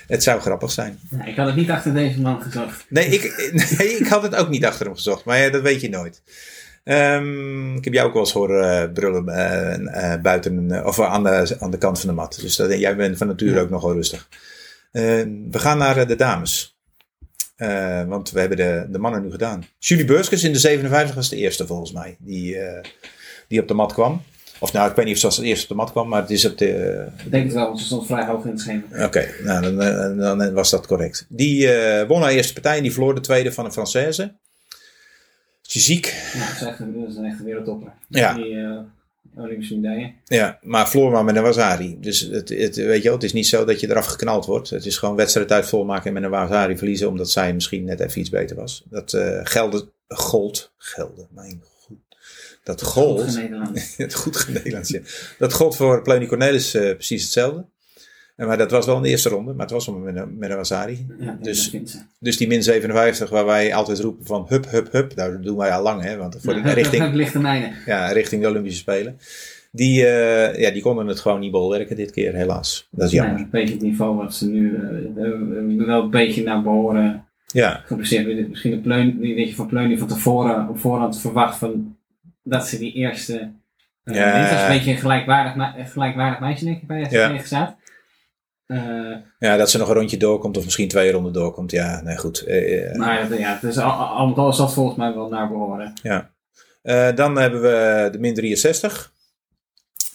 [0.07, 0.99] Het zou grappig zijn.
[1.11, 2.85] Ja, ik had het niet achter deze man gezocht.
[2.89, 5.81] Nee, ik, nee, ik had het ook niet achter hem gezocht, maar ja, dat weet
[5.81, 6.23] je nooit.
[6.85, 11.23] Ehm, ik heb jou ook wel eens horen eh, brullen eh, eh, buiten, of aan
[11.23, 12.39] de, aan de kant van de mat.
[12.41, 14.29] Dus dat, jij bent van nature ook nog wel rustig.
[14.93, 16.71] Ehm, we gaan naar de dames.
[18.07, 19.65] Want we hebben de, de mannen nu gedaan.
[19.79, 22.57] Julie Beurskes in de 57 was de eerste volgens mij, die,
[23.49, 24.23] die op de mat kwam.
[24.59, 26.21] Of nou, ik weet niet of ze als het eerst op de mat kwam, maar
[26.21, 27.05] het is op de...
[27.25, 29.05] Ik denk het wel, want ze stond vrij hoog in het schema.
[29.05, 29.77] Oké, nou, dan,
[30.17, 31.27] dan, dan was dat correct.
[31.29, 31.69] Die
[32.07, 34.41] won haar eerste partij en die verloor de tweede van een Française.
[35.63, 36.07] Ziek.
[36.35, 37.93] Ja, dat is echt een, dat is een echte wereldtopper.
[38.09, 38.35] Ja.
[38.35, 38.79] Die eh,
[39.37, 40.13] Olympische medaille.
[40.25, 41.97] Ja, maar verloor maar met een Wazari.
[42.01, 44.71] Dus het, het, weet je wel, het is niet zo dat je eraf geknald wordt.
[44.71, 48.01] Het is gewoon wedstrijd uit volmaken en met een Wazari verliezen, omdat zij misschien net
[48.01, 48.85] even iets beter was.
[48.91, 51.99] Dat eh gelde, gold, gelde, mijn god.
[52.63, 55.01] Dat gold, Goed het goed Nederlands, ja.
[55.39, 57.65] Dat gold voor Plony Cornelis eh, precies hetzelfde.
[58.47, 60.51] Maar dat was wel in de eerste ronde, maar het was wel met een, met
[60.51, 61.07] een Wazari.
[61.19, 61.77] Ja, Dus-.
[62.19, 65.15] Dus die min 57, waar wij altijd roepen van hup, hup, hup.
[65.15, 66.17] Nou, dat doen wij al lang, hè.
[66.17, 67.03] Want voor de, Ja, richting,
[67.87, 69.19] ja, richting de Olympische Spelen.
[69.71, 72.89] Die, eh, ja, die konden het gewoon niet bolwerken dit keer, helaas.
[72.91, 73.37] Dat is jammer.
[73.39, 77.25] Ja, een beetje het niveau wat ze nu eh, eh, wel een beetje naar behoren
[77.47, 78.49] Ja, geblesseerd.
[78.49, 81.97] Misschien de pleun, je van Pleun die van tevoren op voorhand verwacht van
[82.43, 83.51] dat ze die eerste.
[84.05, 84.43] Uh, Ja.
[84.43, 87.29] Dat is een beetje een gelijkwaardig, een gelijkwaardig meisje, denk ik, bij Ja.
[87.29, 87.77] tegen staat.
[88.77, 91.71] Eh, ja, dat ze nog een rondje doorkomt of misschien twee ronden doorkomt.
[91.71, 92.41] Ja, nee, goed.
[92.41, 95.15] Eh, eh, maar dat- ja, het is al, al met al is dat volgens mij
[95.15, 95.93] wel naar behoren.
[96.83, 99.13] eh, dan hebben we de min 63.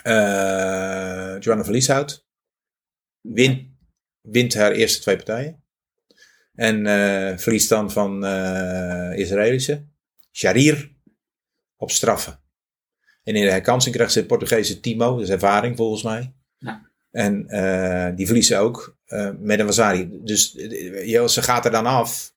[0.03, 2.25] Eh Joanna Verlieshout.
[3.21, 3.61] Wint,
[4.21, 5.63] wint haar eerste twee partijen.
[6.55, 9.85] En eh, verliest dan van eh Israëlische.
[10.31, 10.95] Sharir.
[11.77, 12.39] Op straffen.
[13.23, 15.11] En in de herkansing krijgt ze Portugese Timo.
[15.15, 16.33] Dat is ervaring volgens mij.
[16.57, 16.86] Ja.
[17.17, 20.09] En eh, die verliezen ook eh, met een Wazari.
[20.23, 22.33] Dus eh, joh, ze gaat er dan af.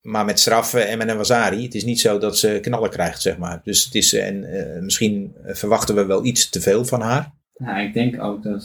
[0.00, 1.62] Maar met straffen en met een Wazari.
[1.62, 3.60] Het is niet zo dat ze knallen krijgt, zeg maar.
[3.64, 4.46] Dus het is, en
[4.84, 7.32] misschien verwachten we wel iets te veel van haar.
[7.54, 8.62] Ja, ik denk ook dat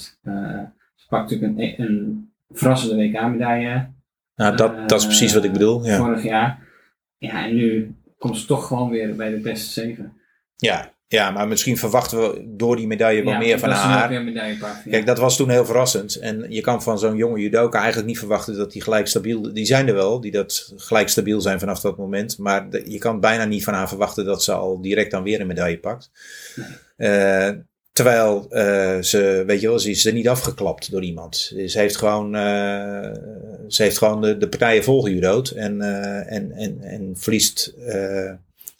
[0.95, 3.89] ze pakt natuurlijk een, een verrassende WK-medaille
[4.36, 5.86] Nou, dat, dat is precies wat ik bedoel.
[5.86, 6.59] Ja, vorig jaar.
[7.18, 10.13] Ja, en nu komt ze toch gewoon weer bij de beste zeven.
[10.55, 14.12] ja, ja maar misschien verwachten we door die medaille wel Ja, meer van haar.
[14.86, 14.89] ja.
[14.91, 16.16] Kijk, dat was toen heel verrassend.
[16.16, 19.53] En je kan van zo'n jonge judoka eigenlijk niet verwachten dat die gelijk stabiel...
[19.53, 22.38] Die zijn er wel, die dat gelijk stabiel zijn vanaf dat moment.
[22.38, 25.39] Maar de- je kan bijna niet van haar verwachten dat ze al direct dan weer
[25.41, 26.12] een medaille pakt.
[26.97, 27.49] Eh,
[27.91, 31.36] terwijl eh, ze, weet je wel, ze is er niet afgeklapt door iemand.
[31.68, 33.12] Ze heeft gewoon, eh,
[33.68, 35.49] ze heeft gewoon de, de partijen volgejudood.
[35.49, 35.82] En,
[36.28, 37.74] en, en, en verliest...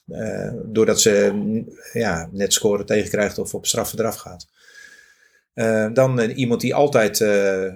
[0.08, 1.34] eh, doordat ze
[1.93, 4.47] ja, net scoren tegenkrijgt of op straffen eraf gaat.
[5.53, 7.20] Eh, dan eh, iemand die altijd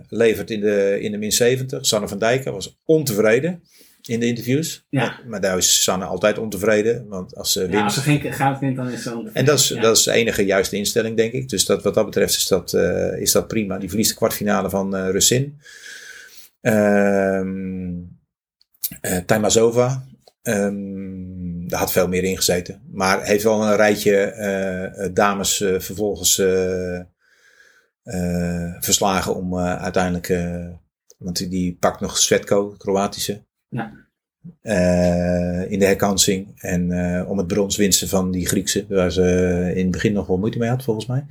[0.10, 1.86] levert in de, in de min 70.
[1.86, 3.64] Sanne van Dijken was ontevreden
[4.02, 4.86] in de interviews.
[4.90, 5.00] Ja.
[5.00, 7.08] Maar, maar daar is Sanne altijd ontevreden.
[7.08, 7.84] Want als ze Ja, wint...
[7.84, 9.40] als ze geen goud wint, dan is ze ontevreden.
[9.40, 9.82] En dat is, Ja.
[9.82, 11.50] dat is de enige juiste instelling, denk ik.
[11.50, 12.74] Dus dat, wat dat betreft is dat,
[13.20, 13.78] is dat prima.
[13.78, 15.60] Die verliest de kwartfinale van eh Russin.
[16.62, 17.88] Ehm
[19.02, 20.06] eh, Taimazova.
[20.42, 21.39] Ehm,
[21.70, 22.82] daar had veel meer in gezeten.
[22.92, 26.42] Maar heeft wel een rijtje eh, eh, dames eh, vervolgens
[28.80, 30.28] verslagen om uiteindelijk...
[31.18, 33.42] want die, die pakt nog Svetko, Kroatische.
[33.70, 33.92] Ja.
[35.68, 36.48] In de herkansing.
[36.56, 36.92] En
[37.28, 38.86] om het brons winsten van die Griekse.
[38.90, 39.24] Waar ze
[39.76, 41.26] in het begin nog wel moeite mee had, volgens mij.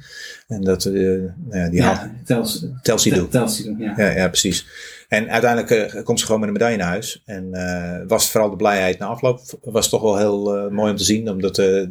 [0.47, 3.29] En dat, ja, die had ja, Tels, Telsidou.
[3.29, 3.95] Telsidou, ja.
[3.97, 4.67] Ja, ja, precies.
[5.09, 7.23] En uiteindelijk eh, komt ze gewoon met een medaille naar huis.
[7.25, 10.97] En eh, was vooral de blijheid na afloop was toch wel heel eh, mooi om
[10.97, 11.31] te zien.
[11.31, 11.89] Omdat de,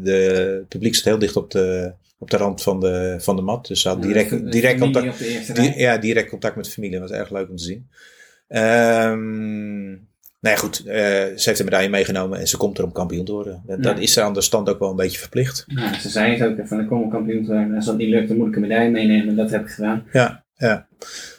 [0.60, 3.68] het publiek zat heel dicht op de, op de rand van de, van de mat.
[3.68, 5.20] Dus ze had direct, direct, contact,
[5.56, 7.00] di- ja, direct contact met de familie.
[7.00, 7.88] Dat was erg leuk om te zien.
[8.48, 9.90] Ehm
[10.40, 10.76] nou ja, goed.
[10.86, 13.64] ze heeft de medaille meegenomen en ze komt er om kampioen te worden.
[13.66, 13.96] Dat, Ja.
[13.96, 15.64] is er aan de stand ook wel een beetje verplicht.
[15.68, 17.76] Ja, ze zei het ook, van ik kom een kampioen te worden.
[17.76, 19.28] Als dat niet lukt, dan moet ik een medaille meenemen.
[19.28, 20.04] En dat heb ik gedaan.
[20.14, 20.88] Ja, ja.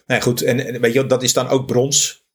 [0.06, 0.42] Nou ja, goed.
[0.42, 2.26] En, en weet je, dat is dan ook brons.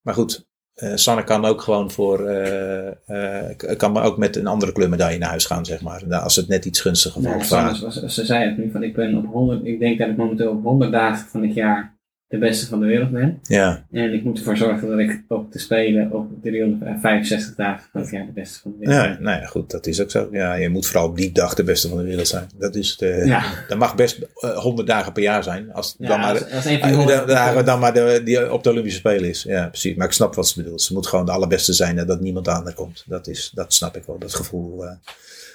[0.00, 4.46] Maar goed, eh, Sanne kan ook gewoon voor, eh, eh, kan maar ook met een
[4.46, 6.02] andere kleurmedaille naar huis gaan, zeg maar.
[6.06, 7.44] Nou, Als het net iets gunstiger Ja, valt.
[7.46, 10.16] Sanne was- ze zei het nu, van ik ben op 100, ik denk dat ik
[10.16, 11.95] momenteel op 100 dagen van het jaar
[12.28, 13.38] de beste van de wereld ben.
[13.42, 18.00] ja, En ik moet ervoor zorgen dat ik op de Spelen op 365 dagen van
[18.00, 19.22] het jaar de beste van de wereld ja, ben.
[19.22, 20.28] nou ja, goed, dat is ook zo.
[20.32, 22.46] Ja, je moet vooral op die dag de beste van de wereld zijn.
[22.58, 23.44] Dat is de, Ja.
[23.68, 25.72] dat mag best eh, 100 dagen per jaar zijn.
[25.72, 28.52] Als, Ja, dan maar, als, als een van de, 100 dagen dan maar de, die
[28.52, 29.42] op de Olympische Spelen is.
[29.42, 29.96] Ja, precies.
[29.96, 30.82] Maar ik snap wat ze bedoelt.
[30.82, 33.04] Ze moet gewoon de allerbeste zijn en dat niemand aan haar komt.
[33.06, 34.84] Dat, is, dat snap ik wel, dat gevoel.
[34.86, 34.92] eh,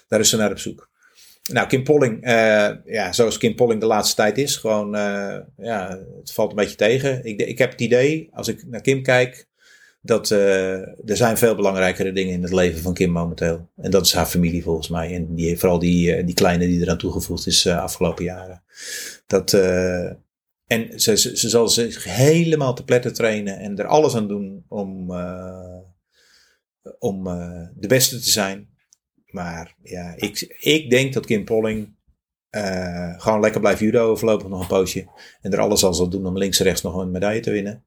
[0.07, 0.89] daar is ze naar op zoek.
[1.49, 5.99] Nou, Kim Polling, eh, ja, zoals Kim Polling de laatste tijd is, gewoon, eh, ja,
[6.19, 7.25] het valt een beetje tegen.
[7.25, 9.47] Ik, ik heb het idee, als ik naar Kim kijk,
[10.01, 10.73] dat eh,
[11.09, 13.69] er zijn veel belangrijkere dingen in het leven van Kim momenteel.
[13.75, 15.15] En dat is haar familie volgens mij.
[15.15, 18.63] En die, vooral die, die kleine die eraan toegevoegd is eh afgelopen jaren.
[19.27, 19.53] Dat,
[20.67, 25.11] en ze, ze, zal zich helemaal te pletten trainen en er alles aan doen om,
[26.99, 27.23] om
[27.75, 28.70] de beste te zijn.
[29.31, 31.93] Maar ja, ik, ik denk dat Kim Polling
[32.49, 35.07] eh, gewoon lekker blijft judo voorlopig nog een poosje.
[35.41, 37.83] En er alles al zal doen om links en rechts nog een medaille te winnen.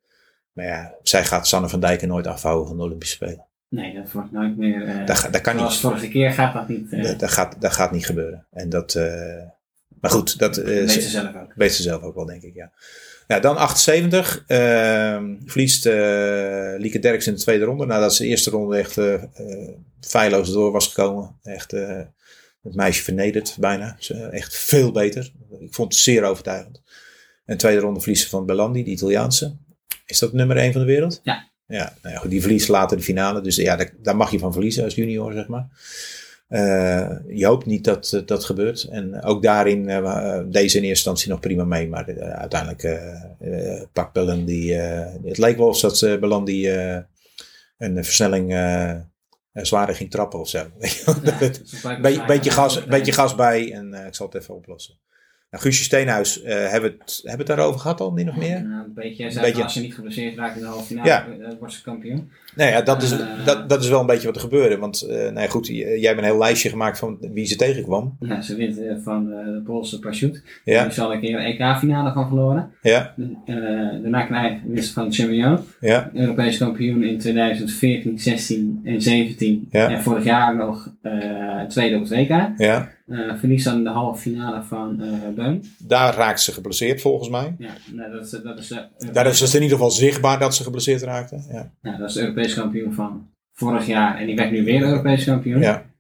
[0.53, 3.45] Maar ja, zij gaat Sanne van Dijken nooit afhouden van de Olympische Spelen.
[3.69, 4.83] Nee, dat wordt nooit meer.
[4.87, 5.81] eh Dat, dat kan zoals niet.
[5.81, 6.93] vorige keer gaat dat niet.
[6.93, 8.47] eh Dat, dat gaat, dat gaat niet gebeuren.
[8.51, 8.95] En dat,
[10.01, 11.53] maar goed, dat weet ze zelf ook.
[11.55, 12.55] weet ze zelf ook wel, denk ik.
[12.55, 12.73] Ja.
[13.27, 14.45] Ja, dan 78.
[14.47, 17.87] ehm, verliest eh Lieke Derks in de tweede ronde.
[17.87, 19.23] Nadat ze de eerste ronde echt eh,
[20.01, 21.39] feilloos door was gekomen.
[21.43, 21.71] Echt
[22.63, 23.97] het meisje vernederd bijna.
[23.99, 25.33] Ze, echt veel beter.
[25.61, 26.83] Ik vond het zeer overtuigend.
[27.45, 29.57] En de tweede ronde verliest ze van Belandi, de Italiaanse.
[30.07, 31.21] Is dat nummer 1 van de wereld?
[31.23, 31.53] Ja.
[31.67, 33.41] Ja, nou ja, goed, die verliest later de finale.
[33.41, 35.69] Dus ja, daar, daar mag je van verliezen als junior, zeg maar.
[36.55, 38.83] Eh, je hoopt niet dat eh, dat gebeurt.
[38.83, 41.89] En ook daarin eh, deze in eerste instantie nog prima mee.
[41.89, 42.83] Maar uiteindelijk
[43.93, 44.75] pakt Belandi.
[44.75, 47.03] eh, het leek wel of dat uh, eh,
[47.79, 48.49] een versnelling
[49.53, 50.67] zwaarder ging trappen of zo.
[51.93, 54.95] Ja, Beetje, gas, beetje gas bij en ik zal het even oplossen.
[55.51, 58.63] Nou, Guusje Steenhuis, hebben, we het, hebben het daarover gehad al, min of meer?
[58.63, 59.25] Nou, een beetje.
[59.25, 59.63] Een beetje.
[59.63, 61.57] als je niet geblesseerd raakt in de halve finale, Ja.
[61.59, 62.31] wordt ze kampioen.
[62.57, 63.19] Nou ja, dat is, Eh.
[63.45, 64.79] dat, dat is wel een beetje wat er gebeurde.
[64.79, 67.57] Want, eh nou ja, goed, j- jij hebt een heel lijstje gemaakt van wie ze
[67.57, 68.17] tegenkwam.
[68.43, 70.41] Ze wint eh, van eh, de Poolse parachute.
[70.65, 72.71] Ja, Daar is al een keer een EK-finale van verloren.
[72.83, 73.15] ja,
[73.47, 73.55] Eh,
[74.03, 75.61] daarna krijg winst van Chimio.
[75.81, 79.69] ja, Europees kampioen in 2014, 16 en 17.
[79.71, 79.91] Ja.
[79.91, 81.13] En vorig jaar nog eh,
[81.69, 82.49] tweede op het WK.
[82.57, 82.93] ja.
[83.09, 85.65] Eh verlies dan de halve finale van eh Beun.
[85.79, 87.55] Daar raakte ze geblesseerd volgens mij.
[87.59, 88.79] Ja, nou, dat is, dat is, eh,
[89.13, 91.37] Daar is het in ieder geval zichtbaar dat ze geblesseerd raakte.
[91.53, 94.19] Ja, nou, dat is de Europees kampioen van vorig jaar.
[94.19, 95.61] En die werd nu weer Europees kampioen.
[95.61, 95.93] ja.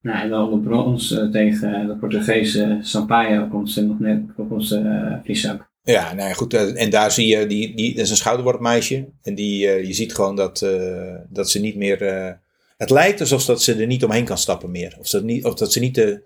[0.00, 4.66] Nou, en dan de brons eh, tegen de Portugese Sampaio komt ze nog net komt
[4.66, 5.70] ze uh, verlies ook.
[5.82, 6.54] ja nou ja, goed.
[6.54, 9.08] eh, En daar zie je, die, die, dat is een schouderworpmeisje.
[9.22, 12.02] En die, eh, je ziet gewoon dat, eh, dat ze niet meer...
[12.02, 12.32] eh,
[12.76, 14.96] het lijkt alsof dat ze er niet omheen kan stappen meer.
[14.98, 16.22] Of dat, niet, of dat ze niet de,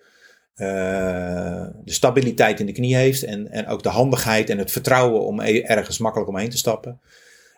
[0.54, 3.22] eh, de stabiliteit in de knie heeft.
[3.24, 7.00] En, en ook de handigheid en het vertrouwen om e- ergens makkelijk omheen te stappen.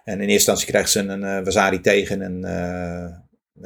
[0.09, 2.23] En in eerste instantie krijgt ze een eh Wazari tegen.
[2.23, 3.17] En eh,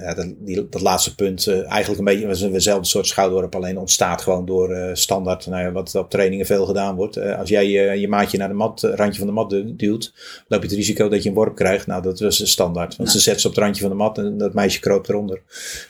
[0.05, 3.55] ja, dat, die, dat laatste punt, eh, eigenlijk een beetje eenzelfde soort schouderworp.
[3.55, 7.17] Alleen ontstaat gewoon door eh, standaard, nou ja, wat op trainingen veel gedaan wordt.
[7.17, 9.77] Eh, als jij eh, je maatje naar de mat, eh, randje van de mat du-
[9.77, 10.15] duwt,
[10.49, 11.87] loop je het risico dat je een worp krijgt.
[11.87, 12.97] Nou, dat was standaard.
[12.97, 13.15] Want Ja.
[13.19, 15.41] ze zet ze op het randje van de mat en dat meisje kroop eronder.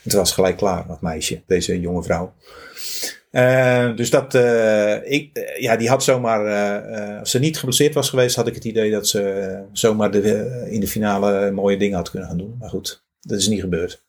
[0.02, 2.32] Het was gelijk klaar, dat meisje, deze jonge vrouw.
[3.32, 6.40] Eh, dus dat, eh, ik, eh, ja, die had zomaar,
[7.18, 10.80] als ze niet geblesseerd was geweest, had ik het idee dat ze zomaar de, in
[10.80, 12.56] de finale mooie dingen had kunnen gaan doen.
[12.58, 14.02] Maar goed, dat is niet gebeurd.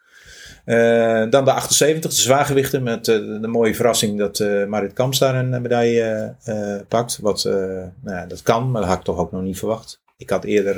[1.29, 6.35] Dan de 78, de zwaargewichten, met de mooie verrassing dat Marit Kamps daar een medaille
[6.87, 7.19] pakt.
[7.21, 10.01] Wat, nou ja, dat kan, maar dat had ik toch ook nog niet verwacht.
[10.17, 10.75] Ik had eerder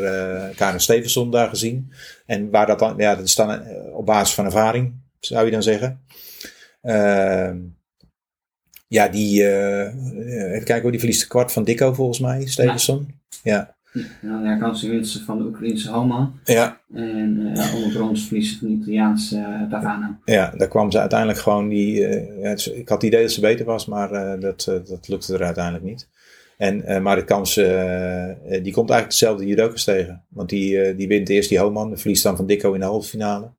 [0.56, 1.92] Karen Stevenson daar gezien.
[2.26, 3.62] En waar dat dan, ja, dat is dan
[3.94, 6.02] op basis van ervaring, zou je dan zeggen.
[6.82, 7.58] Ehm
[8.88, 12.46] ja, die, eh, eh, even kijken hoor, die verliest een kwart van Dikko volgens mij,
[12.46, 13.08] Stevenson.
[13.44, 13.76] Ja,
[14.22, 16.40] Nou, daar kan ze winsten van de Oekraïnse Homan.
[16.44, 20.16] ja, En eh onder brons verliezen van de Italiaanse uh, Tavano.
[20.26, 22.00] ja, daar kwam ze uiteindelijk gewoon die.
[22.42, 25.84] ja, ik had het idee dat ze beter was, maar dat, dat lukte er uiteindelijk
[25.84, 26.08] niet.
[26.58, 27.66] En uh, Marit Kams, uh,
[28.62, 30.24] die komt eigenlijk dezelfde judokas tegen.
[30.30, 33.10] Want die, uh, die wint eerst die Homan, verliest dan van Dikko in de halve
[33.10, 33.52] finale.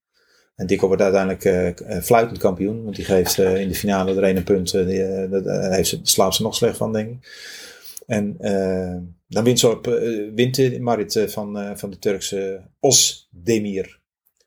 [0.56, 1.44] En Dikko wordt uiteindelijk
[1.80, 4.74] uh, fluitend kampioen, want die geeft uh, in de finale er een punt.
[4.74, 7.30] Uh, die, daar heeft ze, slaapt ze nog slecht van, denk ik.
[8.06, 8.36] En
[9.28, 9.86] dan wint, ze op,
[10.34, 13.98] wint Marit van, van de Turkse Osdemir.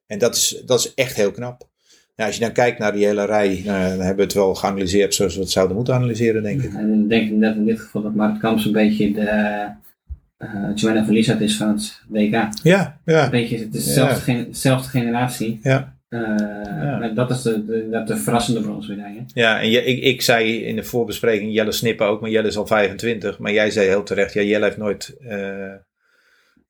[0.07, 1.69] En dat is, dat is echt heel knap.
[2.15, 4.55] Nou, als je dan kijkt naar die hele rij, uh, dan hebben we het wel
[4.55, 6.73] geanalyseerd zoals we het zouden moeten analyseren, denk ik.
[6.73, 9.67] En ik denk net in dit geval dat Marit Kamps een beetje de
[10.37, 12.49] uh, Joanna Verliesat is van het WK.
[12.63, 13.23] Ja, ja.
[13.23, 14.47] Een beetje, het is dezelfde, ja.
[14.51, 15.59] gen generatie.
[15.63, 15.98] Ja.
[16.09, 16.21] Uh,
[16.65, 17.09] ja.
[17.09, 19.23] Dat is de, de, de, de verrassende bronsmedaille.
[19.33, 22.57] Ja, en je, ik, ik zei in de voorbespreking Jelle Snippen ook, maar Jelle is
[22.57, 23.39] al 25.
[23.39, 25.31] Maar jij zei heel terecht, ja, Jelle heeft nooit uh,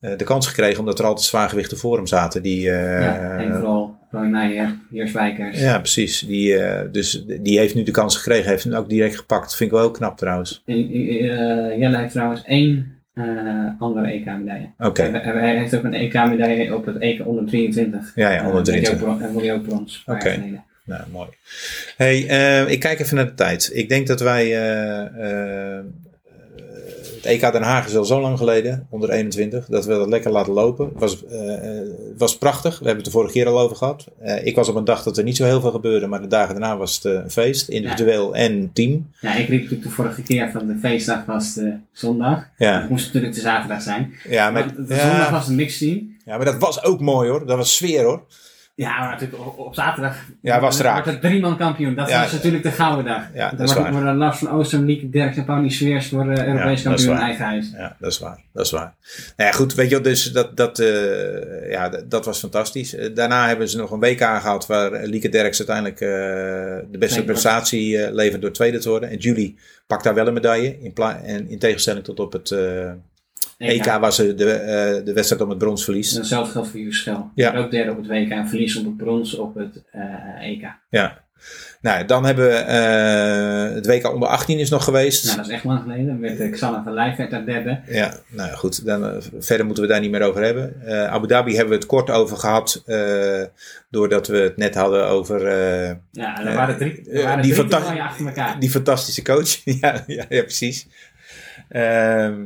[0.02, 2.42] uh, de kans gekregen omdat er altijd zwaargewichten voor hem zaten.
[2.42, 5.62] Die, uh, ja, en vooral Roy Meijer, Jers Wijkers.
[5.62, 6.20] Ja, precies.
[6.20, 9.56] Die, uh, dus die heeft nu de kans gekregen, heeft hem ook direct gepakt.
[9.56, 10.62] Vind ik wel heel knap trouwens.
[10.66, 10.88] En,
[11.78, 14.70] Jelle heeft trouwens één uh, andere EK-medaille.
[14.78, 14.88] Oké.
[14.88, 15.22] Okay.
[15.22, 18.12] Hij, hij, heeft ook een EK-medaille op het EK onder 23.
[18.16, 19.20] Ja, ja, onder 23.
[19.20, 20.04] En ook brons.
[20.06, 20.18] Oké.
[20.18, 20.62] Okay.
[20.86, 21.30] Nou, mooi.
[21.98, 23.70] Hey, uh, ik kijk even naar de tijd.
[23.74, 24.46] Ik denk dat wij.
[25.18, 25.80] Uh,
[27.22, 30.32] het EK Den Haag is al zo lang geleden, onder 21, dat we dat lekker
[30.32, 30.86] laten lopen.
[30.86, 31.24] Het was,
[32.18, 32.80] was prachtig.
[32.80, 34.08] We hebben het de vorige keer al over gehad.
[34.44, 36.60] ik was op een dag dat er niet zo heel veel gebeurde, maar de dagen
[36.60, 38.42] daarna was het een feest, individueel ja.
[38.42, 39.12] en team.
[39.22, 42.48] Ja, ik riep natuurlijk de vorige keer van de feestdag was de zondag.
[42.58, 42.80] Ja.
[42.80, 44.14] Het moest natuurlijk de zaterdag zijn.
[44.30, 46.18] Ja, maar, maar de zondag was een mixteam.
[46.26, 47.46] Ja, maar dat was ook mooi hoor.
[47.46, 48.24] Dat was sfeer hoor.
[48.80, 50.94] Ja, maar natuurlijk op, op zaterdag Ja, was raak.
[51.06, 51.96] wordt het drie man kampioen.
[51.96, 53.24] Dat Ja, was natuurlijk de gouden dag.
[53.34, 53.92] Ja, Dan dat is waar.
[53.92, 57.22] worden Lars van Oosten, Lieke Derks en Pauli Sveers worden Ja, Europees is kampioen in
[57.22, 57.72] eigen huis.
[57.78, 58.40] Ja, dat is waar.
[58.54, 58.94] Dat is waar.
[59.38, 62.96] Nou ja, goed, weet je wel, dus dat, dat, eh, ja, dat, dat was fantastisch.
[62.96, 66.00] Eh, daarna hebben ze nog een WK gehad waar Lieke Derks uiteindelijk
[66.92, 69.10] de beste prestatie levert door tweede te worden.
[69.10, 69.58] En Julie
[69.88, 70.78] pakt daar wel een medaille.
[70.82, 72.56] In, en in tegenstelling tot op het
[73.60, 76.14] EK ze de, eh, de wedstrijd om het brons verliest.
[76.14, 77.32] En hetzelfde geldt voor Juschel.
[77.36, 77.56] Ja.
[77.56, 80.68] Ook derde op het WK en verlies op het brons op het eh, EK.
[80.90, 81.28] Ja.
[81.82, 85.26] Nou, dan hebben we eh, het WK onder 18 is nog geweest.
[85.26, 86.24] Nou, dat is echt lang geleden.
[86.24, 87.80] Uh, Xana van werd daar derde.
[87.88, 88.86] Ja, nou goed.
[88.86, 90.76] Dan, verder moeten we daar niet meer over hebben.
[91.10, 92.84] Abu Dhabi hebben we het kort over gehad.
[92.86, 93.44] eh,
[93.90, 95.50] doordat we het net hadden over
[96.12, 98.60] Ja, en er waren drie, er waren die drie achter elkaar.
[98.60, 99.62] die fantastische coach.
[99.82, 100.88] ja, ja, ja, precies.
[101.70, 102.42] Ehm,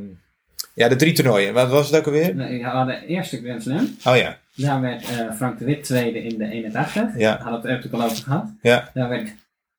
[0.74, 1.54] ja, de drie toernooien.
[1.54, 2.36] Wat was het ook alweer?
[2.36, 3.96] We hadden de eerste Grand Slam.
[4.04, 7.02] Oh ja, Daar werd eh, Frank de Wit tweede in de 81.
[7.16, 7.40] Ja.
[7.44, 8.44] We het natuurlijk al over gehad.
[8.62, 9.30] ja, Daar werd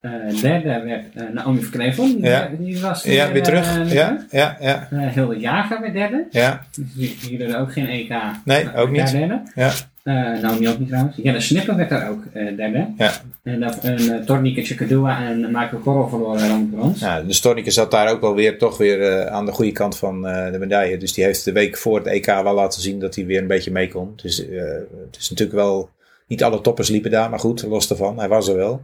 [0.06, 2.06] eh, derde werd eh, Naomi Verknevel.
[2.22, 2.50] Ja.
[2.60, 3.78] die was ja, weer terug.
[3.80, 6.26] eh, Ja, ja, ja, Eh, Hilde Jager werd derde.
[6.32, 8.14] ja, Dus die, die er ook geen EK.
[8.46, 9.12] Nee, ook niet.
[9.12, 9.42] Derde.
[9.56, 9.72] ja,
[10.04, 11.16] Eh Naomi ook niet trouwens.
[11.18, 12.88] Jelle Snipper werd daar ook eh, derde.
[12.98, 13.12] ja.
[13.44, 17.00] En, dat, en uh, Tornike Chikadua en Michael Korrel verloren dan de brons.
[17.02, 19.98] Nou, de Stornike zat daar ook wel weer toch weer eh, aan de goede kant
[19.98, 20.98] van eh, de medaille.
[20.98, 23.48] Dus die heeft de week voor het EK wel laten zien dat hij weer een
[23.48, 24.14] beetje mee kon.
[24.22, 24.62] Dus eh,
[25.06, 25.90] het is natuurlijk wel...
[26.28, 28.18] Niet alle toppers liepen daar, maar goed, los daarvan.
[28.20, 28.82] Hij was er wel.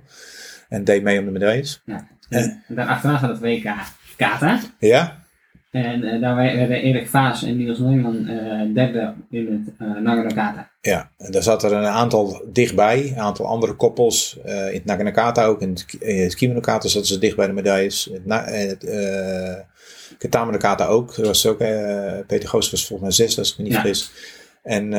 [0.72, 1.82] En deed mee om de medailles.
[1.86, 2.08] Ja.
[2.30, 3.74] En daarachteraan gaat het WK
[4.18, 4.60] Kata.
[4.80, 5.20] Ja?
[5.72, 9.48] En eh, daar werden Erik Vaas en Niels Neumann eh, derde in
[9.78, 10.70] het uh, Nagano Kata.
[10.82, 13.08] Ja, en daar zat er een aantal dichtbij.
[13.12, 14.38] Een aantal andere koppels.
[14.44, 15.62] eh, in het Naganakata ook.
[15.62, 18.10] In het, in het Kimono-kata zaten ze dicht bij de medailles.
[18.14, 19.56] Het, na- en het uh,
[20.18, 21.16] Katama-kata ook.
[21.18, 23.80] Er was ook eh, Peter Goos was volgens mij zes, als ik me niet Ja.
[23.80, 24.12] vergis.
[24.64, 24.94] En...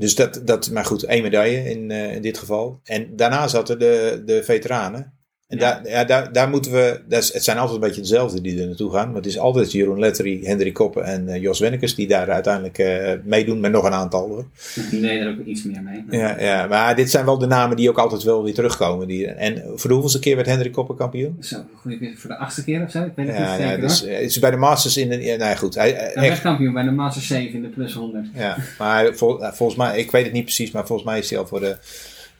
[0.00, 2.80] eh, dus dat, dat, maar goed, één medaille in, uh, in dit geval.
[2.84, 5.12] En daarna zaten de, de veteranen.
[5.50, 5.80] En Ja.
[5.82, 8.60] daar, ja, daar, daar moeten we, dat is, het zijn altijd een beetje dezelfde die
[8.60, 9.06] er naartoe gaan.
[9.06, 12.78] Maar het is altijd Jeroen Lettery, Hendrik Koppen en uh, Jos Wennekes die daar uiteindelijk
[12.78, 14.44] uh, meedoen met nog een aantal hoor.
[14.90, 16.20] Die deden er ook iets meer mee.
[16.20, 19.06] Ja, ja, maar dit zijn wel de namen die ook altijd wel weer terugkomen.
[19.06, 21.36] Die, en voor de hoeveelste keer werd Hendrik Koppen kampioen?
[21.40, 23.02] Zo, goed, voor de achtste keer of zo?
[23.02, 25.22] Ik weet het Ja, niet ja, dus, het is bij de Masters in de.
[25.22, 25.74] Ja, nou goed.
[25.74, 28.26] Hij, werd kampioen bij de Master 7 in de plus 100.
[28.34, 31.38] ja, maar vol, volgens mij, ik weet het niet precies, maar volgens mij is hij
[31.38, 31.76] al voor de.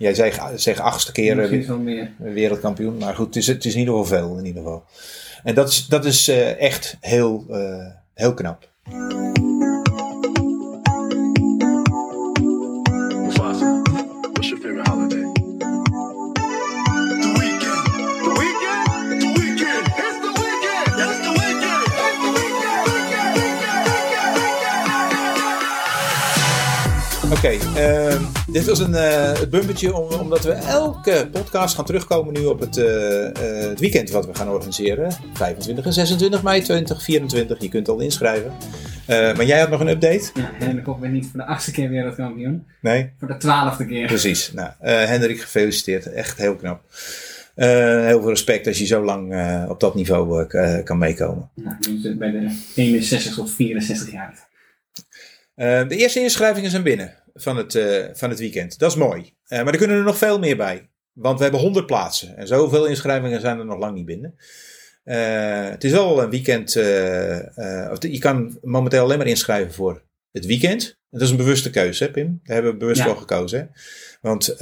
[0.00, 2.96] Jij zegt, zeg achtste keer eh, wereldkampioen.
[2.96, 4.84] Maar goed, het is, het is in ieder geval veel in ieder geval.
[5.42, 8.68] En dat is, dat is uh, echt heel, uh, heel knap.
[27.24, 31.84] Oké, okay, uh, dit was een, uh, het bumpertje om, omdat we elke podcast gaan
[31.84, 32.84] terugkomen nu op het, uh,
[33.68, 35.12] het weekend wat we gaan organiseren.
[35.32, 37.60] 25 en 26 mei 2024.
[37.60, 38.52] Je kunt al inschrijven.
[39.06, 40.30] Maar jij had nog een update?
[40.34, 42.66] Ja, Hendrik Kop werd niet voor de achtste keer wereldkampioen.
[42.80, 43.10] Nee?
[43.18, 44.06] Voor de twaalfde keer.
[44.06, 44.52] Precies.
[44.52, 46.06] Nou, Hendrik, gefeliciteerd.
[46.12, 46.82] Echt heel knap.
[47.54, 49.34] heel veel respect als je zo lang
[49.68, 50.46] op dat niveau
[50.82, 51.50] kan meekomen.
[51.54, 54.48] Nou, bij de 61 tot 64 jaar.
[55.88, 58.78] De eerste inschrijvingen zijn binnen van het, uh, van het weekend.
[58.78, 59.34] Dat is mooi.
[59.48, 60.90] Uh, maar er kunnen er nog veel meer bij.
[61.12, 62.36] Want we hebben 100 plaatsen.
[62.36, 64.34] En zoveel inschrijvingen zijn er nog lang niet binnen.
[65.04, 66.72] Uh, het is wel een weekend.
[66.72, 70.82] je kan momenteel alleen maar inschrijven voor het weekend.
[70.88, 72.40] En dat is een bewuste keuze, hè, Pim?
[72.42, 73.06] Daar hebben we bewust Ja.
[73.06, 73.58] voor gekozen.
[73.58, 73.66] Hè?
[74.20, 74.54] Want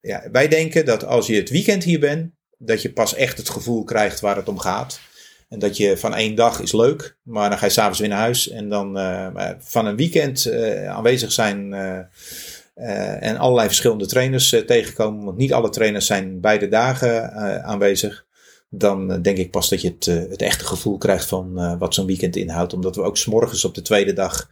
[0.00, 3.48] ja, wij denken dat als je het weekend hier bent, dat je pas echt het
[3.48, 5.00] gevoel krijgt waar het om gaat.
[5.48, 8.18] En dat je van één dag is leuk, maar dan ga je s'avonds weer naar
[8.18, 8.48] huis.
[8.48, 15.24] En dan uh, van een weekend uh, aanwezig zijn uh, en allerlei verschillende trainers tegenkomen.
[15.24, 17.32] Want niet alle trainers zijn beide dagen
[17.64, 18.24] aanwezig.
[18.70, 22.36] Dan denk ik pas dat je het, het echte gevoel krijgt van wat zo'n weekend
[22.36, 22.72] inhoudt.
[22.72, 24.50] Omdat we ook s'morgens op de tweede dag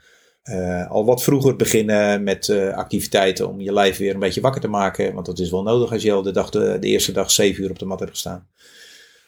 [0.88, 5.14] al wat vroeger beginnen met activiteiten om je lijf weer een beetje wakker te maken.
[5.14, 7.64] Want dat is wel nodig als je al de, dag, de, de eerste dag zeven
[7.64, 8.46] uur op de mat hebt gestaan.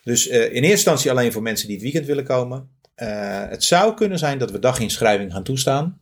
[0.05, 2.71] Dus uh, in eerste instantie alleen voor mensen die het weekend willen komen.
[2.97, 5.99] Uh, het zou kunnen zijn dat we daginschrijving gaan toestaan.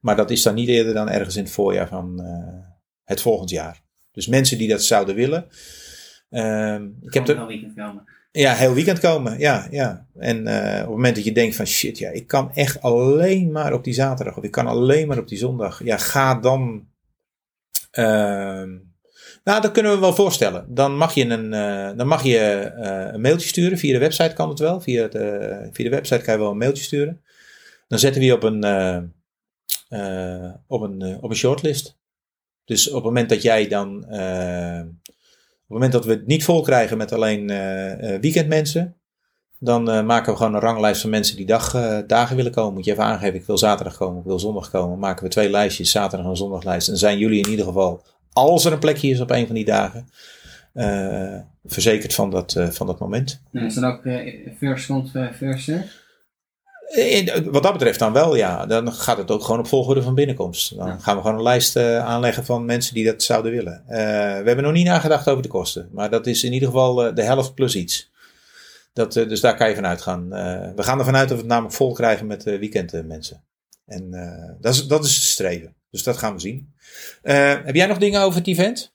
[0.00, 2.66] Maar dat is dan niet eerder dan ergens in het voorjaar van uh,
[3.04, 3.82] het volgend jaar.
[4.10, 5.46] Dus mensen die dat zouden willen.
[6.30, 7.36] Ehm, ik heb er...
[7.36, 8.04] heel weekend komen.
[8.32, 9.38] Ja, heel weekend komen.
[9.38, 10.06] Ja, ja.
[10.18, 13.72] En op het moment dat je denkt van shit, ja, ik kan echt alleen maar
[13.72, 14.36] op die zaterdag.
[14.36, 15.84] Of ik kan alleen maar op die zondag.
[15.84, 16.88] Ja, ga dan...
[17.90, 18.78] ehm,
[19.44, 20.64] nou, dat kunnen we wel voorstellen.
[20.68, 23.78] Dan mag je een, uh, dan mag je, uh, een mailtje sturen.
[23.78, 24.80] Via de website kan het wel.
[24.80, 27.22] Via de, via de website kan je wel een mailtje sturen.
[27.88, 28.64] Dan zetten we je op een,
[30.66, 31.98] op een, op een shortlist.
[32.64, 34.04] Dus op het moment dat jij dan.
[34.04, 34.80] eh,
[35.62, 38.96] op het moment dat we het niet vol krijgen met alleen eh, eh, weekendmensen.
[39.58, 42.74] Dan eh, maken we gewoon een ranglijst van mensen die dag, eh, dagen willen komen.
[42.74, 44.98] Moet je even aangeven, ik wil zaterdag komen, ik wil zondag komen.
[44.98, 46.88] Maken we twee lijstjes, zaterdag en zondaglijst.
[46.88, 49.64] En zijn jullie in ieder geval, als er een plekje is op een van die
[49.64, 50.08] dagen,
[50.72, 53.40] eh, verzekerd van dat, eh, van dat moment.
[53.50, 54.02] Nou, is dat ook
[54.58, 56.00] first komt, eh, first serve?
[56.86, 58.66] Eh, Wat dat betreft dan wel, ja.
[58.66, 60.76] Dan gaat het ook gewoon op volgorde van binnenkomst.
[60.76, 60.98] Dan Ja.
[60.98, 63.82] gaan we gewoon een lijst aanleggen van mensen die dat zouden willen.
[63.86, 63.94] We
[64.44, 65.88] hebben nog niet nagedacht over de kosten.
[65.92, 68.10] Maar dat is in ieder geval de helft plus iets.
[68.92, 70.28] Dat, dus daar kan je van uitgaan.
[70.76, 73.42] We gaan ervan uit dat we het namelijk vol krijgen met weekendmensen.
[73.86, 74.10] En
[74.60, 75.74] dat, is, dat is het streven.
[75.92, 76.72] Dus dat gaan we zien.
[77.22, 78.92] Eh, heb jij nog dingen over het event?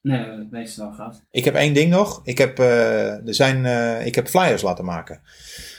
[0.00, 1.22] Nee, het meeste al gehad.
[1.30, 2.20] Ik heb één ding nog.
[2.24, 5.20] Ik heb, eh, er zijn, eh, ik heb flyers laten maken.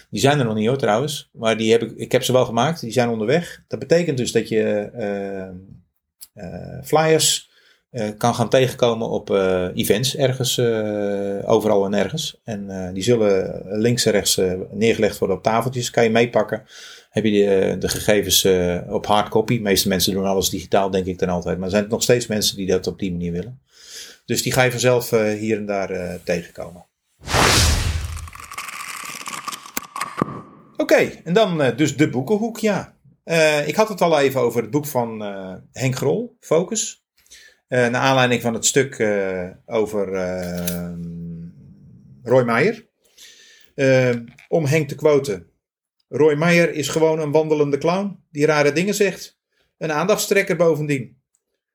[0.09, 1.29] Die zijn er nog niet hoor trouwens.
[1.31, 2.81] Maar die heb ik, ik heb ze wel gemaakt.
[2.81, 3.63] Die zijn onderweg.
[3.67, 4.91] Dat betekent dus dat je
[6.83, 7.51] flyers
[8.17, 9.29] kan gaan tegenkomen op
[9.73, 10.59] events ergens,
[11.45, 12.39] overal en ergens.
[12.43, 14.41] En die zullen links en rechts
[14.71, 15.89] neergelegd worden op tafeltjes.
[15.89, 16.63] Kan je meepakken.
[17.13, 19.55] Heb je de, de gegevens eh, op hardcopy.
[19.55, 21.57] De meeste mensen doen alles digitaal denk ik dan altijd.
[21.57, 23.61] Maar er zijn nog steeds mensen die dat op die manier willen.
[24.25, 26.85] Dus die ga je vanzelf eh, hier en daar eh, tegenkomen.
[30.77, 32.95] Oké, en dan eh, dus de boekenhoek, ja.
[33.23, 37.05] Eh, ik had het al even over het boek van eh, Henk Grol, Focus.
[37.67, 40.91] Eh naar aanleiding van het stuk eh, over eh,
[42.23, 42.85] Roy Meijer.
[43.75, 44.15] Eh,
[44.47, 45.47] om Henk te quoten.
[46.15, 49.39] Roy Meijer is gewoon een wandelende clown die rare dingen zegt.
[49.77, 51.17] Een aandachtstrekker bovendien.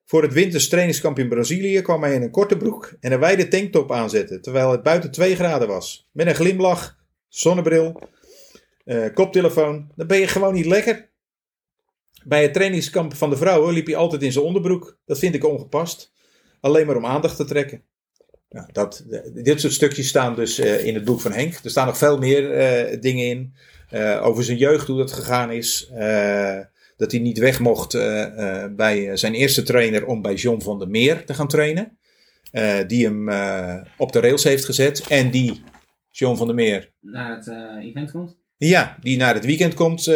[0.05, 3.49] Voor het winters trainingskamp in Brazilië kwam hij in een korte broek en een wijde
[3.49, 6.09] tanktop aanzetten, terwijl het buiten 2 graden was.
[6.13, 8.01] Met een glimlach, zonnebril,
[8.85, 9.93] eh, koptelefoon.
[9.97, 11.09] Dan ben je gewoon niet lekker.
[12.25, 14.99] Bij het trainingskamp van de vrouwen liep hij altijd in zijn onderbroek.
[15.05, 16.13] Dat vind ik ongepast.
[16.61, 17.83] Alleen maar om aandacht te trekken.
[18.51, 21.55] Nou, dat, dit soort stukjes staan dus eh, in het boek van Henk.
[21.65, 23.55] Er staan nog veel meer eh, dingen in.
[23.89, 25.91] Eh, over zijn jeugd, hoe dat gegaan is.
[25.95, 26.59] eh,
[26.97, 30.89] dat hij niet weg mocht eh, bij zijn eerste trainer om bij John van der
[30.89, 31.99] Meer te gaan trainen.
[32.87, 33.29] Die hem
[33.97, 35.07] op de rails heeft gezet.
[35.09, 35.63] En die,
[36.11, 37.49] John van der Meer, Naar het
[37.85, 38.37] event komt.
[38.57, 40.09] ja, die naar het weekend komt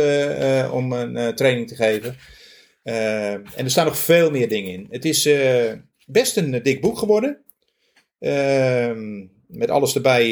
[0.73, 2.17] om een training te geven.
[2.83, 4.87] En er staan nog veel meer dingen in.
[4.91, 5.29] Het is
[6.07, 7.43] best een dik boek geworden.
[8.19, 10.31] Ehm, met alles erbij,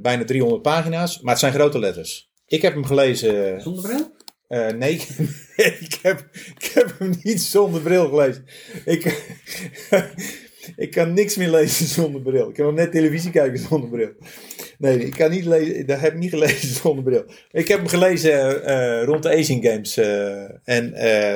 [0.00, 1.20] bijna 300 pagina's.
[1.20, 2.30] Maar het zijn grote letters.
[2.48, 3.60] Ik heb hem gelezen.
[3.60, 4.10] Zonder bril?
[4.48, 4.92] eh, nee,
[5.86, 6.24] ik, heb,
[6.58, 8.44] ik heb hem niet zonder bril gelezen.
[8.84, 9.32] Ik,
[10.76, 12.48] ik kan niks meer lezen zonder bril.
[12.48, 14.10] Ik kan nog net televisie kijken zonder bril.
[14.78, 15.86] Nee, ik kan niet lezen.
[15.86, 17.24] Dat heb ik niet gelezen zonder bril.
[17.50, 19.96] Ik heb hem gelezen eh, rond de Asian Games.
[19.96, 20.92] eh, en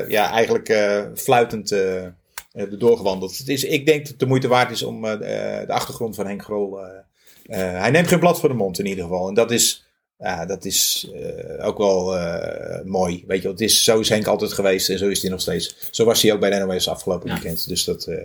[0.09, 0.69] ja, eigenlijk
[1.15, 2.13] fluitend eh eh,
[2.53, 3.39] erdoor gewandeld.
[3.39, 6.43] Het is, ik denk dat het de moeite waard is om de- achtergrond van Henk
[6.43, 6.79] Grol.
[7.47, 9.29] hij neemt geen blad voor de mond in ieder geval.
[9.29, 9.90] En dat is,
[10.21, 13.25] ja, dat is eh, ook wel eh, mooi.
[13.27, 15.77] Weet je, het is, zo is Henk altijd geweest en zo is hij nog steeds.
[15.91, 17.35] Zo was hij ook bij de NOS afgelopen Ja.
[17.35, 17.69] weekend.
[17.69, 18.17] Dus dat, eh,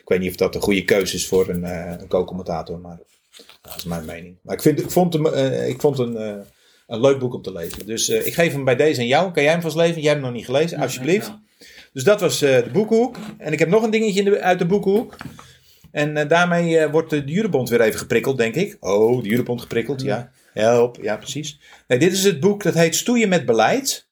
[0.00, 1.64] ik weet niet of dat een goede keuze is voor een,
[2.00, 2.78] een co-commentator.
[2.78, 2.98] Maar
[3.62, 4.36] dat is mijn mening.
[4.42, 5.26] Maar ik, vind, ik vond hem,
[5.66, 6.16] ik vond een,
[6.86, 7.86] een leuk boek om te lezen.
[7.86, 9.32] Dus ik geef hem bij deze aan jou.
[9.32, 10.00] Kan jij hem vast lezen?
[10.00, 11.32] Jij hebt hem nog niet gelezen, alsjeblieft.
[11.92, 13.16] Dus dat was de boekenhoek.
[13.38, 15.16] En ik heb nog een dingetje in de, uit de boekenhoek.
[15.90, 18.76] En daarmee wordt de Jurebond weer even geprikkeld, denk ik.
[18.80, 20.30] Oh, de Jurebond geprikkeld, ja.
[20.52, 21.60] Help, ja, precies.
[21.86, 24.08] Nee, dit is het boek, dat heet Stoeien met Beleid.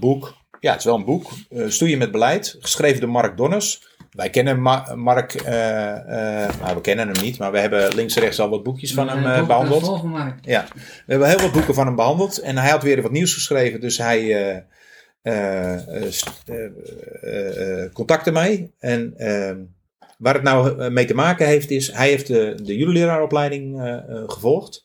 [0.00, 1.30] Boek, ja, het is wel een boek.
[1.50, 3.92] Eh, Stoeien met Beleid, geschreven door Mark Donners.
[4.10, 8.16] Wij kennen Ma- Mark, eh, eh, nou, we kennen hem niet, maar we hebben links
[8.16, 9.82] en rechts al wat boekjes van hem Eh, eh, behandeld.
[9.82, 9.90] eh.
[10.42, 12.38] Ja, we hebben heel wat boeken van hem behandeld.
[12.38, 13.80] En hij had weer wat nieuws geschreven.
[13.80, 14.64] Dus hij
[17.92, 18.70] contacte mij.
[18.78, 19.58] En ehm,
[20.18, 21.92] waar het nou mee te maken heeft is...
[21.92, 24.83] Hij heeft de, de juleleraaropleiding eh, gevolgd.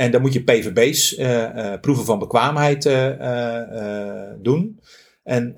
[0.00, 4.80] En dan moet je PVB's, eh, eh, proeven van bekwaamheid, eh, doen.
[5.22, 5.54] En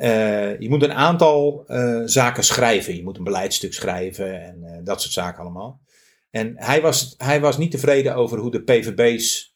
[0.58, 1.64] je moet een aantal
[2.04, 2.96] zaken schrijven.
[2.96, 5.80] Je moet een beleidstuk schrijven en dat soort zaken allemaal.
[6.30, 9.52] En hij was, hij was niet tevreden over hoe de PVB's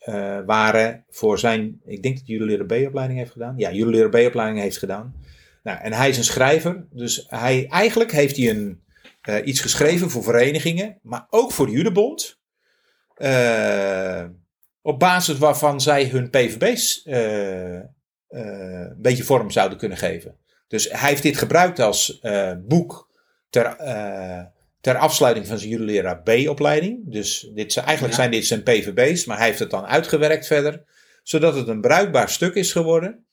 [0.46, 1.80] waren voor zijn.
[1.84, 3.54] Ik denk dat Juliere B-opleiding heeft gedaan.
[3.56, 5.14] Ja, Juliere B-opleiding heeft gedaan.
[5.62, 6.86] Nou, en hij is een schrijver.
[6.90, 8.80] Dus hij, eigenlijk heeft hij een,
[9.44, 12.38] iets geschreven voor verenigingen, maar ook voor de Judebond.
[14.86, 17.82] Op basis waarvan zij hun PVB's eh, eh,
[18.28, 20.36] een beetje vorm zouden kunnen geven.
[20.68, 23.10] Dus hij heeft dit gebruikt als eh, boek
[23.50, 23.76] ter,
[24.80, 27.12] ter afsluiting van zijn jurileraar B-opleiding.
[27.12, 28.20] Dus dit, zijn- eigenlijk Ja.
[28.20, 30.82] zijn dit zijn PVB's, maar hij heeft het dan uitgewerkt verder.
[31.22, 33.26] Zodat het een bruikbaar stuk is geworden.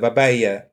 [0.00, 0.64] waarbij je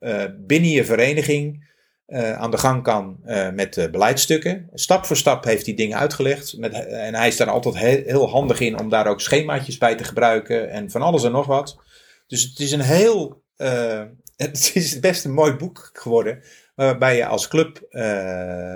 [0.46, 1.74] binnen je vereniging
[2.06, 4.70] eh, aan de gang kan eh, met eh, beleidsstukken.
[4.74, 6.58] Stap voor stap heeft hij dingen uitgelegd.
[6.58, 9.94] Met, en hij is daar altijd he- heel handig in om daar ook schemaatjes bij
[9.94, 11.78] te gebruiken en van alles en nog wat.
[12.26, 13.42] Dus het is een heel.
[13.56, 14.02] eh,
[14.36, 16.42] het is best een mooi boek geworden.
[16.74, 17.86] Waarbij je als club,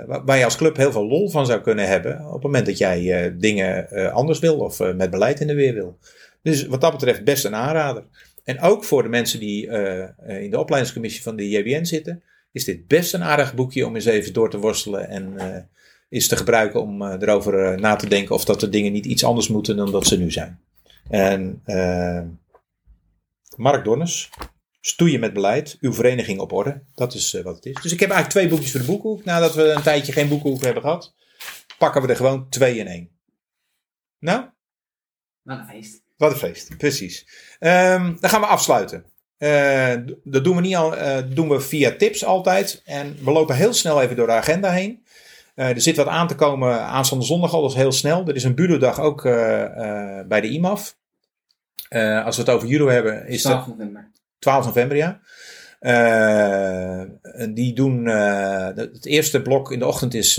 [0.07, 2.25] waarbij je als club heel veel lol van zou kunnen hebben.
[2.25, 5.97] Op het moment dat jij dingen anders wil of met beleid in de weer wil.
[6.43, 8.03] Dus wat dat betreft best een aanrader.
[8.43, 9.67] En ook voor de mensen die
[10.27, 14.05] in de opleidingscommissie van de JBN zitten, is dit best een aardig boekje om eens
[14.05, 15.63] even door te worstelen en eh
[16.09, 19.05] eens te gebruiken om eh, erover eh, na te denken of dat de dingen niet
[19.05, 20.59] iets anders moeten dan dat ze nu zijn.
[21.09, 21.61] En
[23.55, 24.29] Mark Donnes,
[24.81, 26.83] Stoeien met beleid, uw vereniging op orde.
[26.95, 27.81] Dat is wat het is.
[27.81, 29.23] Dus ik heb eigenlijk twee boekjes voor de boekhoek.
[29.23, 31.13] Nadat we een tijdje geen boekhoek hebben gehad,
[31.77, 33.09] pakken we er gewoon twee in één.
[34.19, 34.45] Nou,
[35.41, 36.01] Wat een feest.
[36.17, 37.27] wat een feest, precies.
[37.59, 39.05] Ehm, dan gaan we afsluiten.
[39.41, 42.81] Eh, dat doen we, niet al, eh, doen we via tips altijd.
[42.85, 45.03] En we lopen heel snel even door de agenda heen.
[45.55, 48.27] Eh, er zit wat aan te komen aanstaande zondag al, dat is heel snel.
[48.27, 49.21] Er is een budo-dag ook
[50.27, 50.95] bij de IMAF.
[52.25, 54.11] Als we het over judo hebben, is dat 12 november.
[54.39, 55.19] 12 november, ja.
[57.21, 58.05] En die doen.
[58.05, 60.35] het eerste blok in de ochtend is.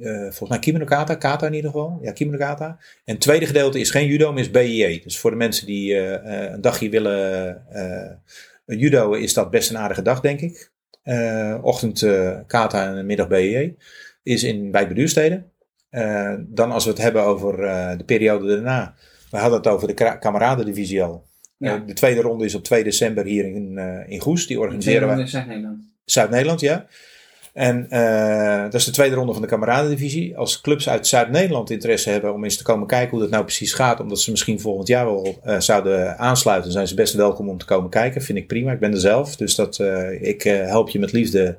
[0.00, 1.98] Eh, volgens mij Kimono Kata, Kata in ieder geval.
[2.02, 2.66] Ja, Kimono Kata.
[3.04, 5.00] En het tweede gedeelte is geen judo, maar is BJJ.
[5.02, 7.62] Dus voor de mensen die eh, eh, een dagje willen
[8.64, 10.70] judo, is dat best een aardige dag, denk ik.
[11.62, 12.06] Ochtend
[12.46, 13.74] Kata en middag BJJ.
[14.22, 14.70] Is in.
[15.90, 17.56] Eh, dan als we het hebben over
[17.98, 18.94] de periode daarna.
[19.30, 21.26] We hadden het over de kameradendivisie al.
[21.56, 21.78] Ja.
[21.78, 23.78] De tweede ronde is op 2 december hier in,
[24.08, 24.46] in Goes.
[24.46, 25.80] Die organiseren is Zuid-Nederland.
[26.04, 26.86] Zuid-Nederland, ja.
[27.52, 30.36] En eh, dat is de tweede ronde van de kameradendivisie.
[30.36, 33.72] Als clubs uit Zuid-Nederland interesse hebben om eens te komen kijken hoe dat nou precies
[33.72, 37.58] gaat, omdat ze misschien volgend jaar wel eh, zouden aansluiten, zijn ze best welkom om
[37.58, 38.22] te komen kijken.
[38.22, 38.72] Vind ik prima.
[38.72, 41.58] Ik ben er zelf, dus dat, eh, ik help je met liefde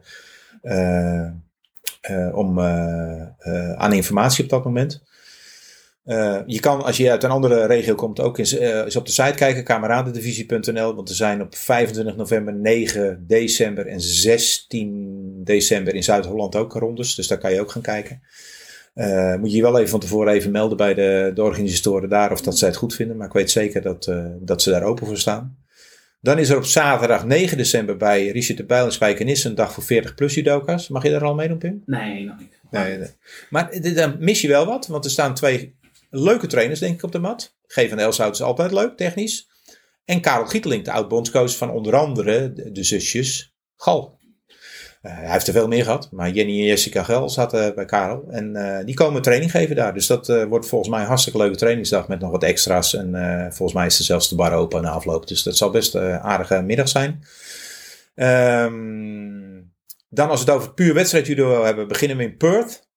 [2.34, 2.60] om,
[3.78, 5.02] aan informatie op dat moment.
[6.04, 9.06] Eh, je kan, als je uit een andere regio komt, ook eens, eh, eens op
[9.06, 10.95] de site kijken, kameradendivisie.nl.
[10.95, 17.16] Want er zijn op 25 november, 9 december en 16 december in Zuid-Holland ook rondes.
[17.16, 18.22] Dus daar kan je ook gaan kijken.
[18.93, 22.32] Eh, moet je je wel even van tevoren even melden bij de, de organisatoren daar
[22.32, 23.18] of dat zij het goed vinden.
[23.18, 25.58] Maar ik weet zeker dat, dat ze daar open voor staan.
[26.22, 29.74] Dan is er op zaterdag 9 december bij Richard de Bijl in Spijkenisse een dag
[29.74, 30.88] voor 40 plus judoka's.
[30.88, 31.84] Mag je daar al meedoen, Pim?
[31.86, 32.60] Nee, nog niet.
[32.72, 33.08] Nee, nee.
[33.50, 35.78] Maar dan mis je wel wat, want er staan twee
[36.10, 37.55] leuke trainers, denk ik, op de mat.
[37.68, 39.47] G van Elshout is altijd leuk, technisch.
[40.05, 44.20] En Karel Gieteling, de oud-bondscoach van onder andere de, zusjes Gal.
[45.01, 48.26] Eh, hij heeft er veel meer gehad, maar Jenny en Jessica Gel zaten bij Karel.
[48.30, 49.93] En eh, die komen training geven daar.
[49.93, 52.93] Dus dat eh, wordt volgens mij een hartstikke leuke trainingsdag met nog wat extra's.
[52.93, 53.12] En
[53.53, 55.28] volgens mij is er zelfs de bar open na afloop.
[55.28, 57.24] Dus dat zal best een aardige middag zijn.
[58.16, 59.62] Ehm,
[60.10, 62.89] dan als we het over puur wedstrijd judo hebben, beginnen we in Perth.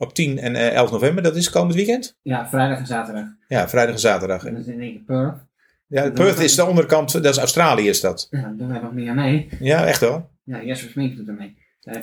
[0.00, 2.18] Op 10 en eh, 11 november, dat is komend weekend.
[2.22, 3.24] Ja, vrijdag en zaterdag.
[3.48, 4.44] Ja, vrijdag en zaterdag.
[4.44, 5.38] En dat is in één keer Perth.
[5.86, 8.26] Ja, Perth is de onderkant, dat is Australië is dat.
[8.30, 9.48] Ja, daar doen wij nog meer aan mee.
[9.60, 10.30] Ja, echt wel.
[10.44, 11.56] Ja, Jesper Smink doet er mee.
[11.82, 12.00] Eh,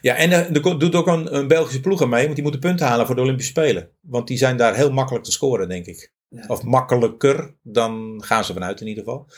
[0.00, 2.60] Ja, en eh, er doet ook een, een Belgische ploeg aan mee, want die moeten
[2.60, 3.88] punten halen voor de Olympische Spelen.
[4.00, 6.12] Want die zijn daar heel makkelijk te scoren, denk ik.
[6.28, 6.44] Ja.
[6.46, 9.28] Of makkelijker, dan gaan ze vanuit in ieder geval.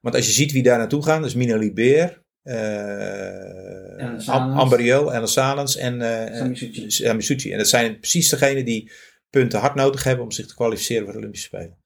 [0.00, 4.28] Want als je ziet wie daar naartoe gaan, dus Mina Libeer, eh Ellen Salens.
[4.28, 6.54] Am- Amberieu, Ellen Salens en eh.
[6.88, 7.52] Samisuchi.
[7.52, 8.90] En dat zijn precies degenen die
[9.30, 11.78] punten hard nodig hebben om zich te kwalificeren voor de Olympische Spelen.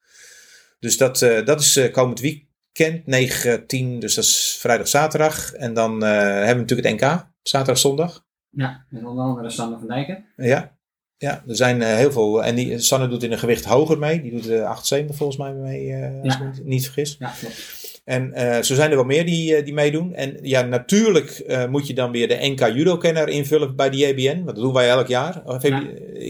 [0.79, 5.53] Dus dat, eh, dat is eh, komend weekend, 9, 10, dus dat is vrijdag, zaterdag.
[5.53, 8.25] En dan eh, hebben we natuurlijk het NK, zaterdag, zondag.
[8.51, 10.25] Ja, met onder andere Sander van Dijken.
[10.37, 10.79] Ja,
[11.17, 12.45] ja er zijn eh, heel veel.
[12.45, 14.23] En die, Sanne doet in een gewicht hoger mee.
[14.23, 16.45] Die doet de 78 volgens mij mee, eh, als Ja.
[16.47, 17.17] ik me niet vergis.
[17.19, 17.55] Ja, klopt.
[18.07, 20.15] En eh, zo zijn er wel meer die, eh, die meedoen.
[20.15, 24.35] En ja, natuurlijk eh, moet je dan weer de NK Judo-kenner invullen bij de JBN.
[24.35, 25.43] Want dat doen wij elk jaar.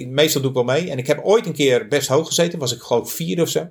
[0.08, 0.90] Meestal doe ik wel mee.
[0.90, 2.58] En ik heb ooit een keer best hoog gezeten.
[2.58, 3.70] Was ik geloof vier of zo.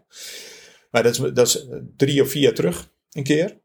[0.92, 2.90] Maar dat is, dat is drie of vier jaar terug.
[3.12, 3.58] Een keer.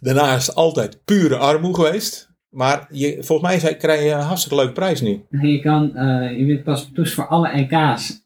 [0.00, 2.30] Daarna is het altijd pure armoe geweest.
[2.48, 5.24] Maar je, volgens mij krijg je een hartstikke leuke prijs nu.
[5.30, 5.92] Je kan,
[6.38, 8.22] je wint pas toes voor alle NK's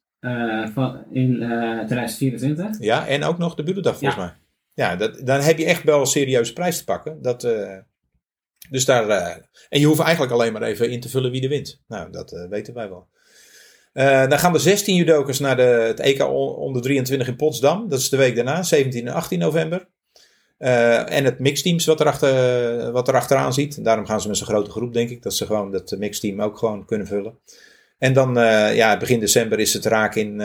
[0.74, 2.80] van, in eh 2024.
[2.80, 4.32] Ja, en ook nog de buurdag volgens mij.
[4.79, 7.22] Ja, dat, dan heb je echt wel een serieuze prijs te pakken.
[7.22, 7.76] Dat, eh,
[8.70, 9.37] dus daar, eh,
[9.68, 11.81] en je hoeft eigenlijk alleen maar even in te vullen wie er wint.
[11.89, 13.09] Nou, dat eh, weten wij wel.
[14.29, 17.89] Dan gaan de 16 judokers naar de, het EK on- onder 23 in Potsdam.
[17.89, 19.89] Dat is de week daarna, 17 en 18 november.
[20.59, 23.85] En het mixteams wat, erachter, wat erachteraan ziet.
[23.85, 25.22] Daarom gaan ze met zo'n grote groep, denk ik.
[25.22, 27.39] Dat ze gewoon dat mixteam ook gewoon kunnen vullen.
[27.99, 28.35] En dan,
[28.74, 30.41] ja, begin december is het raak in,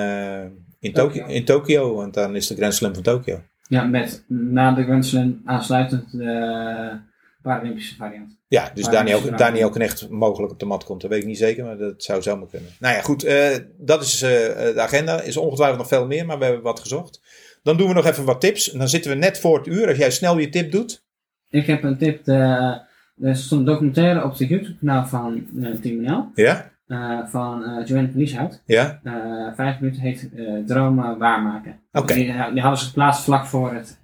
[0.79, 1.35] in, Tokio, Tokio.
[1.35, 1.95] in Tokio.
[1.95, 3.41] Want dan is de Grand Slam van Tokio.
[3.67, 6.99] Ja, met na de Grand Slam aansluitend de
[7.41, 8.37] Paralympische variant.
[8.47, 11.65] Ja, dus Daniel, Daniel Knecht mogelijk op de mat komt, dat weet ik niet zeker,
[11.65, 12.69] maar dat zou zomaar kunnen.
[12.79, 15.21] Nou ja, goed, eh, dat is eh, de agenda.
[15.21, 17.21] is ongetwijfeld nog veel meer, maar we hebben wat gezocht.
[17.63, 18.71] Dan doen we nog even wat tips.
[18.71, 19.87] En dan zitten we net voor het uur.
[19.87, 21.05] Als jij snel je tip doet.
[21.49, 22.23] Ik heb een tip.
[22.23, 22.81] De,
[23.21, 26.31] er stond een documentaire op de YouTube-kanaal van uh, Team NL.
[26.35, 26.71] Ja?
[26.87, 28.61] Eh, van eh Joanne Verlieshout.
[28.65, 28.99] Ja?
[29.03, 29.13] Eh,
[29.55, 31.79] vijf minuten heet eh, Dromen waarmaken.
[31.91, 32.13] Oké.
[32.13, 34.01] Die, die hadden ze geplaatst vlak voor het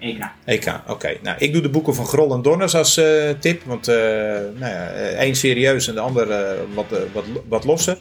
[0.00, 0.18] EK.
[0.44, 1.16] EK, oké.
[1.22, 3.00] Nou, ik doe de boeken van Grol en Donners als
[3.40, 3.62] tip.
[3.62, 4.86] Want nou ja,
[5.16, 6.28] één serieus en de ander
[6.74, 7.98] wat, wat, wat losser.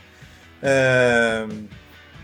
[0.60, 1.50] Ehm,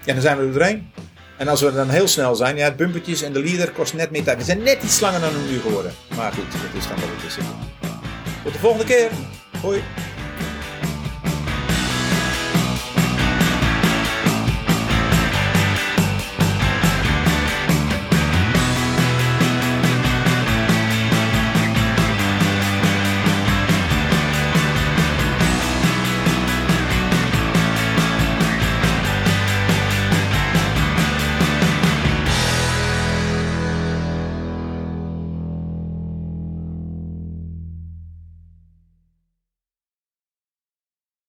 [0.05, 0.91] en dan zijn we er doorheen.
[1.37, 4.11] En als we dan heel snel zijn, ja, het bumpertjes en de leader kost net
[4.11, 4.37] meer tijd.
[4.37, 5.91] We zijn net iets langer dan een uur geworden.
[6.15, 7.37] Maar goed, dat is dan wat het is.
[8.43, 9.09] Tot de volgende keer.
[9.61, 9.81] Hoi.